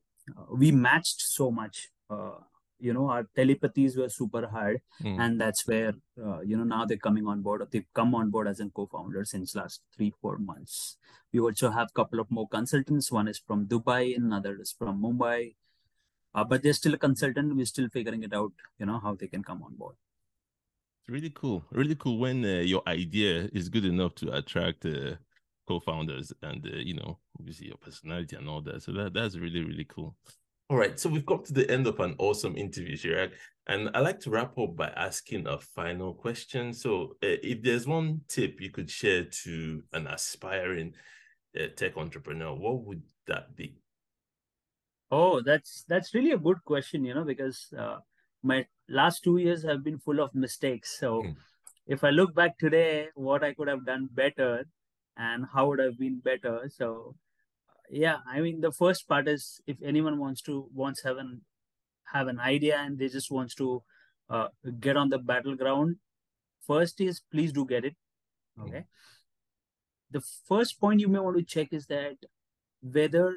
we 0.51 0.73
matched 0.73 1.21
so 1.21 1.51
much. 1.51 1.91
Uh, 2.09 2.41
you 2.81 2.95
know, 2.95 3.11
our 3.11 3.29
telepathies 3.37 3.99
were 3.99 4.09
super 4.09 4.47
hard. 4.47 4.81
Mm. 5.03 5.21
And 5.21 5.41
that's 5.41 5.67
where, 5.67 5.95
uh, 6.25 6.41
you 6.41 6.57
know, 6.57 6.65
now 6.65 6.85
they're 6.85 6.97
coming 6.97 7.27
on 7.27 7.43
board. 7.43 7.61
Or 7.61 7.69
they've 7.71 7.85
come 7.93 8.15
on 8.15 8.31
board 8.31 8.49
as 8.49 8.61
a 8.61 8.69
co-founder 8.71 9.25
since 9.25 9.55
last 9.57 9.83
three, 9.97 10.15
four 10.23 10.39
months. 10.39 10.97
We 11.33 11.41
also 11.41 11.71
have 11.71 11.89
a 11.91 11.93
couple 11.93 12.21
of 12.21 12.31
more 12.31 12.49
consultants. 12.49 13.11
One 13.11 13.29
is 13.29 13.39
from 13.39 13.67
Dubai, 13.67 14.17
another 14.17 14.59
is 14.61 14.73
from 14.79 15.03
Mumbai. 15.03 15.55
Uh, 16.35 16.45
but 16.45 16.63
they're 16.63 16.73
still 16.73 16.95
a 16.95 16.99
consultant. 16.99 17.55
We're 17.55 17.67
still 17.67 17.89
figuring 17.89 18.23
it 18.23 18.33
out, 18.33 18.53
you 18.79 18.87
know, 18.87 19.01
how 19.01 19.15
they 19.15 19.27
can 19.27 19.43
come 19.43 19.63
on 19.63 19.75
board. 19.75 19.97
It's 21.01 21.09
really 21.13 21.31
cool. 21.31 21.65
Really 21.71 21.97
cool 21.97 22.19
when 22.19 22.45
uh, 22.45 22.61
your 22.61 22.83
idea 22.87 23.49
is 23.53 23.69
good 23.69 23.85
enough 23.85 24.15
to 24.17 24.37
attract 24.37 24.85
uh, 24.85 25.15
co-founders 25.69 26.33
and 26.43 26.65
uh, 26.67 26.77
you 26.79 26.95
know 26.95 27.19
obviously 27.39 27.67
your 27.67 27.77
personality 27.77 28.37
and 28.37 28.49
all 28.49 28.63
that. 28.63 28.83
So 28.83 28.93
that 28.93 29.15
that's 29.15 29.37
really 29.37 29.63
really 29.63 29.85
cool. 29.85 30.17
All 30.71 30.77
right, 30.77 31.01
so 31.01 31.09
we've 31.09 31.25
come 31.25 31.43
to 31.45 31.55
the 31.55 31.71
end 31.71 31.87
of 31.87 31.99
an 31.99 32.15
awesome 32.19 32.55
interview, 32.55 32.95
Chirag, 32.95 33.31
and 33.69 33.89
I 33.95 34.01
like 34.01 34.21
to 34.21 34.31
wrap 34.31 34.59
up 34.59 34.77
by 34.77 34.89
asking 34.89 35.47
a 35.47 35.59
final 35.59 36.13
question. 36.13 36.75
So, 36.75 37.17
uh, 37.23 37.41
if 37.43 37.63
there's 37.63 37.87
one 37.87 38.21
tip 38.29 38.61
you 38.61 38.71
could 38.71 38.91
share 38.91 39.25
to 39.45 39.83
an 39.95 40.07
aspiring 40.07 40.93
uh, 41.59 41.69
tech 41.75 41.97
entrepreneur, 41.97 42.55
what 42.55 42.83
would 42.85 43.01
that 43.29 43.57
be? 43.57 43.79
Oh, 45.11 45.41
that's 45.41 45.85
that's 45.89 46.15
really 46.15 46.33
a 46.33 46.39
good 46.39 46.65
question, 46.65 47.05
you 47.05 47.15
know, 47.15 47.25
because 47.25 47.73
uh, 47.77 48.01
my 48.43 48.67
last 48.89 49.23
two 49.25 49.39
years 49.39 49.63
have 49.65 49.83
been 49.83 49.99
full 49.99 50.21
of 50.21 50.35
mistakes. 50.35 50.99
So 50.99 51.29
Hmm. 51.29 51.33
if 51.87 52.05
I 52.05 52.11
look 52.11 52.35
back 52.35 52.59
today, 52.59 53.09
what 53.15 53.45
I 53.45 53.55
could 53.55 53.69
have 53.69 53.87
done 53.87 54.09
better 54.13 54.67
and 55.17 55.47
how 55.53 55.69
would 55.69 55.81
I 55.81 55.85
have 55.85 55.99
been 55.99 56.21
better. 56.21 56.69
So 56.71 57.17
yeah, 57.91 58.19
I 58.27 58.41
mean 58.41 58.61
the 58.63 58.73
first 58.73 59.09
part 59.09 59.29
is 59.29 59.61
if 59.67 59.83
anyone 59.83 60.19
wants 60.19 60.43
to 60.45 60.69
wants 60.73 61.03
have 61.05 61.19
an 61.19 61.45
have 62.15 62.29
an 62.29 62.41
idea 62.41 62.79
and 62.79 62.99
they 62.99 63.09
just 63.09 63.31
wants 63.31 63.55
to 63.57 63.83
uh, 64.31 64.49
get 64.81 64.97
on 64.97 65.11
the 65.11 65.19
battleground, 65.19 65.99
first 66.67 67.01
is 67.01 67.23
please 67.33 67.53
do 67.53 67.67
get 67.67 67.85
it. 67.85 67.97
Okay. 68.59 68.87
The 70.11 70.21
first 70.21 70.81
point 70.81 71.01
you 71.01 71.09
may 71.09 71.19
want 71.19 71.39
to 71.39 71.43
check 71.43 71.73
is 71.73 71.87
that 71.87 72.19
whether 72.83 73.37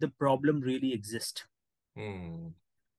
the 0.00 0.08
problem 0.08 0.60
really 0.60 0.92
exists. 0.92 1.44
Hmm. 1.96 2.48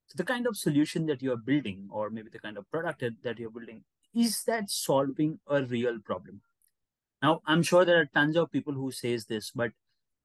So 0.07 0.15
the 0.17 0.25
kind 0.25 0.47
of 0.47 0.57
solution 0.57 1.05
that 1.07 1.21
you 1.21 1.31
are 1.33 1.37
building, 1.37 1.87
or 1.91 2.09
maybe 2.09 2.29
the 2.29 2.39
kind 2.39 2.57
of 2.57 2.69
product 2.69 2.99
that- 2.99 3.21
that 3.23 3.39
you're 3.39 3.49
building, 3.49 3.83
is 4.13 4.43
that 4.45 4.69
solving 4.69 5.39
a 5.47 5.63
real 5.63 5.99
problem? 5.99 6.41
Now, 7.21 7.41
I'm 7.45 7.63
sure 7.63 7.85
there 7.85 8.01
are 8.01 8.05
tons 8.05 8.35
of 8.35 8.51
people 8.51 8.73
who 8.73 8.91
says 8.91 9.25
this, 9.25 9.51
but 9.51 9.71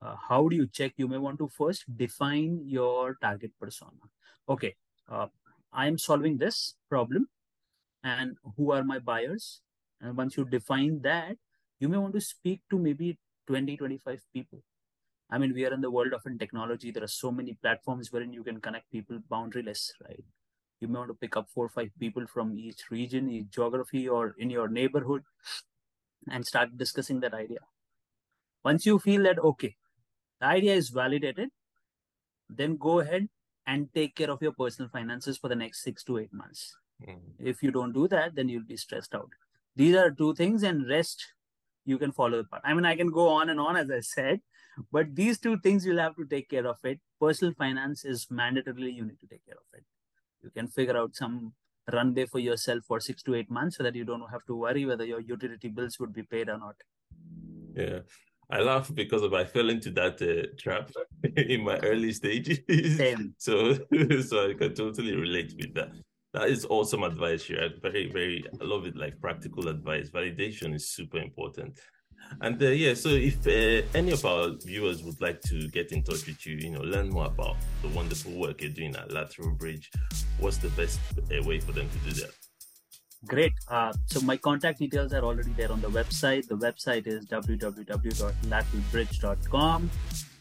uh, 0.00 0.16
how 0.28 0.48
do 0.48 0.56
you 0.56 0.66
check? 0.66 0.94
You 0.96 1.08
may 1.08 1.18
want 1.18 1.38
to 1.38 1.48
first 1.48 1.84
define 1.96 2.62
your 2.66 3.16
target 3.16 3.52
persona. 3.60 4.10
Okay, 4.48 4.76
uh, 5.08 5.28
I 5.72 5.86
am 5.86 5.98
solving 5.98 6.38
this 6.38 6.74
problem, 6.88 7.28
and 8.02 8.36
who 8.56 8.72
are 8.72 8.84
my 8.84 8.98
buyers? 8.98 9.60
And 10.00 10.16
once 10.16 10.36
you 10.36 10.44
define 10.44 11.00
that, 11.02 11.36
you 11.80 11.88
may 11.88 11.98
want 11.98 12.14
to 12.14 12.20
speak 12.20 12.62
to 12.70 12.78
maybe 12.78 13.18
20, 13.46 13.76
25 13.76 14.22
people. 14.32 14.62
I 15.30 15.38
mean, 15.38 15.54
we 15.54 15.64
are 15.66 15.74
in 15.74 15.80
the 15.80 15.90
world 15.90 16.12
of 16.12 16.24
in 16.26 16.38
technology. 16.38 16.90
There 16.90 17.02
are 17.02 17.08
so 17.08 17.32
many 17.32 17.54
platforms 17.54 18.12
wherein 18.12 18.32
you 18.32 18.44
can 18.44 18.60
connect 18.60 18.90
people 18.92 19.18
boundaryless, 19.30 19.90
right? 20.06 20.24
You 20.80 20.88
may 20.88 20.98
want 20.98 21.10
to 21.10 21.14
pick 21.14 21.36
up 21.36 21.48
four 21.52 21.66
or 21.66 21.68
five 21.70 21.90
people 21.98 22.26
from 22.26 22.56
each 22.56 22.90
region, 22.90 23.28
each 23.30 23.50
geography, 23.50 24.08
or 24.08 24.34
in 24.38 24.50
your 24.50 24.68
neighborhood 24.68 25.22
and 26.30 26.44
start 26.44 26.76
discussing 26.76 27.20
that 27.20 27.34
idea. 27.34 27.58
Once 28.64 28.86
you 28.86 28.98
feel 28.98 29.22
that, 29.24 29.38
okay, 29.38 29.74
the 30.40 30.46
idea 30.46 30.74
is 30.74 30.90
validated, 30.90 31.48
then 32.48 32.76
go 32.76 33.00
ahead 33.00 33.28
and 33.66 33.88
take 33.94 34.14
care 34.14 34.30
of 34.30 34.42
your 34.42 34.52
personal 34.52 34.88
finances 34.88 35.38
for 35.38 35.48
the 35.48 35.56
next 35.56 35.82
six 35.82 36.04
to 36.04 36.18
eight 36.18 36.32
months. 36.32 36.76
Mm. 37.06 37.18
If 37.38 37.62
you 37.62 37.70
don't 37.70 37.92
do 37.92 38.06
that, 38.08 38.34
then 38.34 38.48
you'll 38.48 38.64
be 38.64 38.76
stressed 38.76 39.14
out. 39.14 39.30
These 39.74 39.96
are 39.96 40.10
two 40.10 40.34
things, 40.34 40.62
and 40.62 40.88
rest 40.88 41.24
you 41.84 41.98
can 41.98 42.12
follow 42.12 42.38
the 42.38 42.44
path. 42.44 42.62
I 42.64 42.74
mean, 42.74 42.84
I 42.84 42.96
can 42.96 43.10
go 43.10 43.28
on 43.28 43.50
and 43.50 43.60
on 43.60 43.76
as 43.76 43.90
I 43.90 44.00
said, 44.00 44.40
but 44.92 45.14
these 45.14 45.38
two 45.38 45.58
things 45.58 45.84
you'll 45.84 45.98
have 45.98 46.16
to 46.16 46.24
take 46.24 46.48
care 46.48 46.66
of 46.66 46.78
it. 46.84 47.00
Personal 47.20 47.54
finance 47.54 48.04
is 48.04 48.26
mandatorily 48.26 48.94
you 48.94 49.04
need 49.04 49.20
to 49.20 49.26
take 49.26 49.44
care 49.46 49.56
of 49.56 49.78
it. 49.78 49.84
You 50.42 50.50
can 50.50 50.68
figure 50.68 50.96
out 50.96 51.14
some 51.14 51.52
runway 51.92 52.26
for 52.26 52.38
yourself 52.38 52.84
for 52.86 53.00
six 53.00 53.22
to 53.22 53.34
eight 53.34 53.50
months 53.50 53.76
so 53.76 53.82
that 53.82 53.94
you 53.94 54.04
don't 54.04 54.30
have 54.30 54.44
to 54.46 54.56
worry 54.56 54.84
whether 54.84 55.04
your 55.04 55.20
utility 55.20 55.68
bills 55.68 55.98
would 55.98 56.12
be 56.12 56.22
paid 56.22 56.48
or 56.48 56.58
not. 56.58 56.76
Yeah. 57.74 58.00
I 58.48 58.60
laugh 58.60 58.92
because 58.94 59.22
of 59.22 59.34
I 59.34 59.44
fell 59.44 59.70
into 59.70 59.90
that 59.92 60.22
uh, 60.22 60.46
trap 60.58 60.90
in 61.36 61.64
my 61.64 61.78
early 61.78 62.12
stages. 62.12 62.60
Same. 62.96 63.34
So, 63.38 63.74
so 64.22 64.50
I 64.50 64.54
can 64.54 64.74
totally 64.74 65.14
relate 65.14 65.54
with 65.56 65.74
that. 65.74 65.92
That 66.32 66.48
is 66.48 66.66
awesome 66.68 67.02
advice, 67.02 67.48
yeah. 67.48 67.68
Very, 67.82 68.10
very, 68.12 68.44
I 68.60 68.64
love 68.64 68.86
it. 68.86 68.96
Like 68.96 69.20
practical 69.20 69.68
advice. 69.68 70.10
Validation 70.10 70.74
is 70.74 70.90
super 70.90 71.18
important. 71.18 71.80
And 72.40 72.62
uh, 72.62 72.66
yeah, 72.66 72.94
so 72.94 73.10
if 73.10 73.46
uh, 73.46 73.86
any 73.94 74.12
of 74.12 74.24
our 74.24 74.52
viewers 74.64 75.02
would 75.02 75.20
like 75.20 75.42
to 75.42 75.68
get 75.68 75.92
in 75.92 76.02
touch 76.02 76.26
with 76.26 76.46
you, 76.46 76.56
you 76.56 76.70
know, 76.70 76.80
learn 76.80 77.10
more 77.10 77.26
about 77.26 77.56
the 77.82 77.88
wonderful 77.88 78.32
work 78.32 78.62
you're 78.62 78.70
doing 78.70 78.96
at 78.96 79.12
Lateral 79.12 79.52
Bridge, 79.52 79.90
what's 80.38 80.56
the 80.58 80.68
best 80.70 80.98
uh, 81.18 81.42
way 81.44 81.60
for 81.60 81.72
them 81.72 81.88
to 81.88 81.98
do 81.98 82.12
that? 82.20 82.30
Great. 83.26 83.52
Uh, 83.68 83.92
so 84.06 84.20
my 84.20 84.36
contact 84.36 84.78
details 84.78 85.12
are 85.12 85.22
already 85.22 85.50
there 85.52 85.72
on 85.72 85.80
the 85.80 85.88
website. 85.88 86.46
The 86.46 86.56
website 86.56 87.06
is 87.06 87.24
www.lateralbridge.com. 87.26 89.90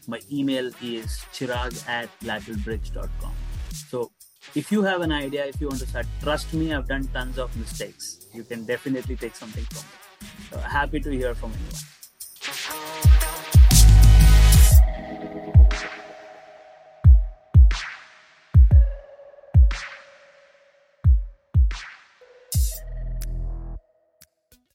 My 0.08 0.20
email 0.30 0.66
is 0.82 1.20
chirag 1.32 1.88
at 1.88 2.08
lateralbridge.com. 2.20 3.32
So 3.72 4.12
if 4.54 4.70
you 4.70 4.82
have 4.82 5.00
an 5.00 5.10
idea, 5.10 5.46
if 5.46 5.60
you 5.60 5.66
want 5.68 5.80
to 5.80 5.88
start, 5.88 6.06
trust 6.22 6.54
me, 6.54 6.72
I've 6.72 6.86
done 6.86 7.08
tons 7.08 7.38
of 7.38 7.56
mistakes. 7.56 8.26
You 8.32 8.44
can 8.44 8.64
definitely 8.64 9.16
take 9.16 9.34
something 9.34 9.64
from 9.64 9.80
it 9.80 10.05
happy 10.54 11.00
to 11.00 11.10
hear 11.10 11.34
from 11.34 11.52
you. 11.52 12.85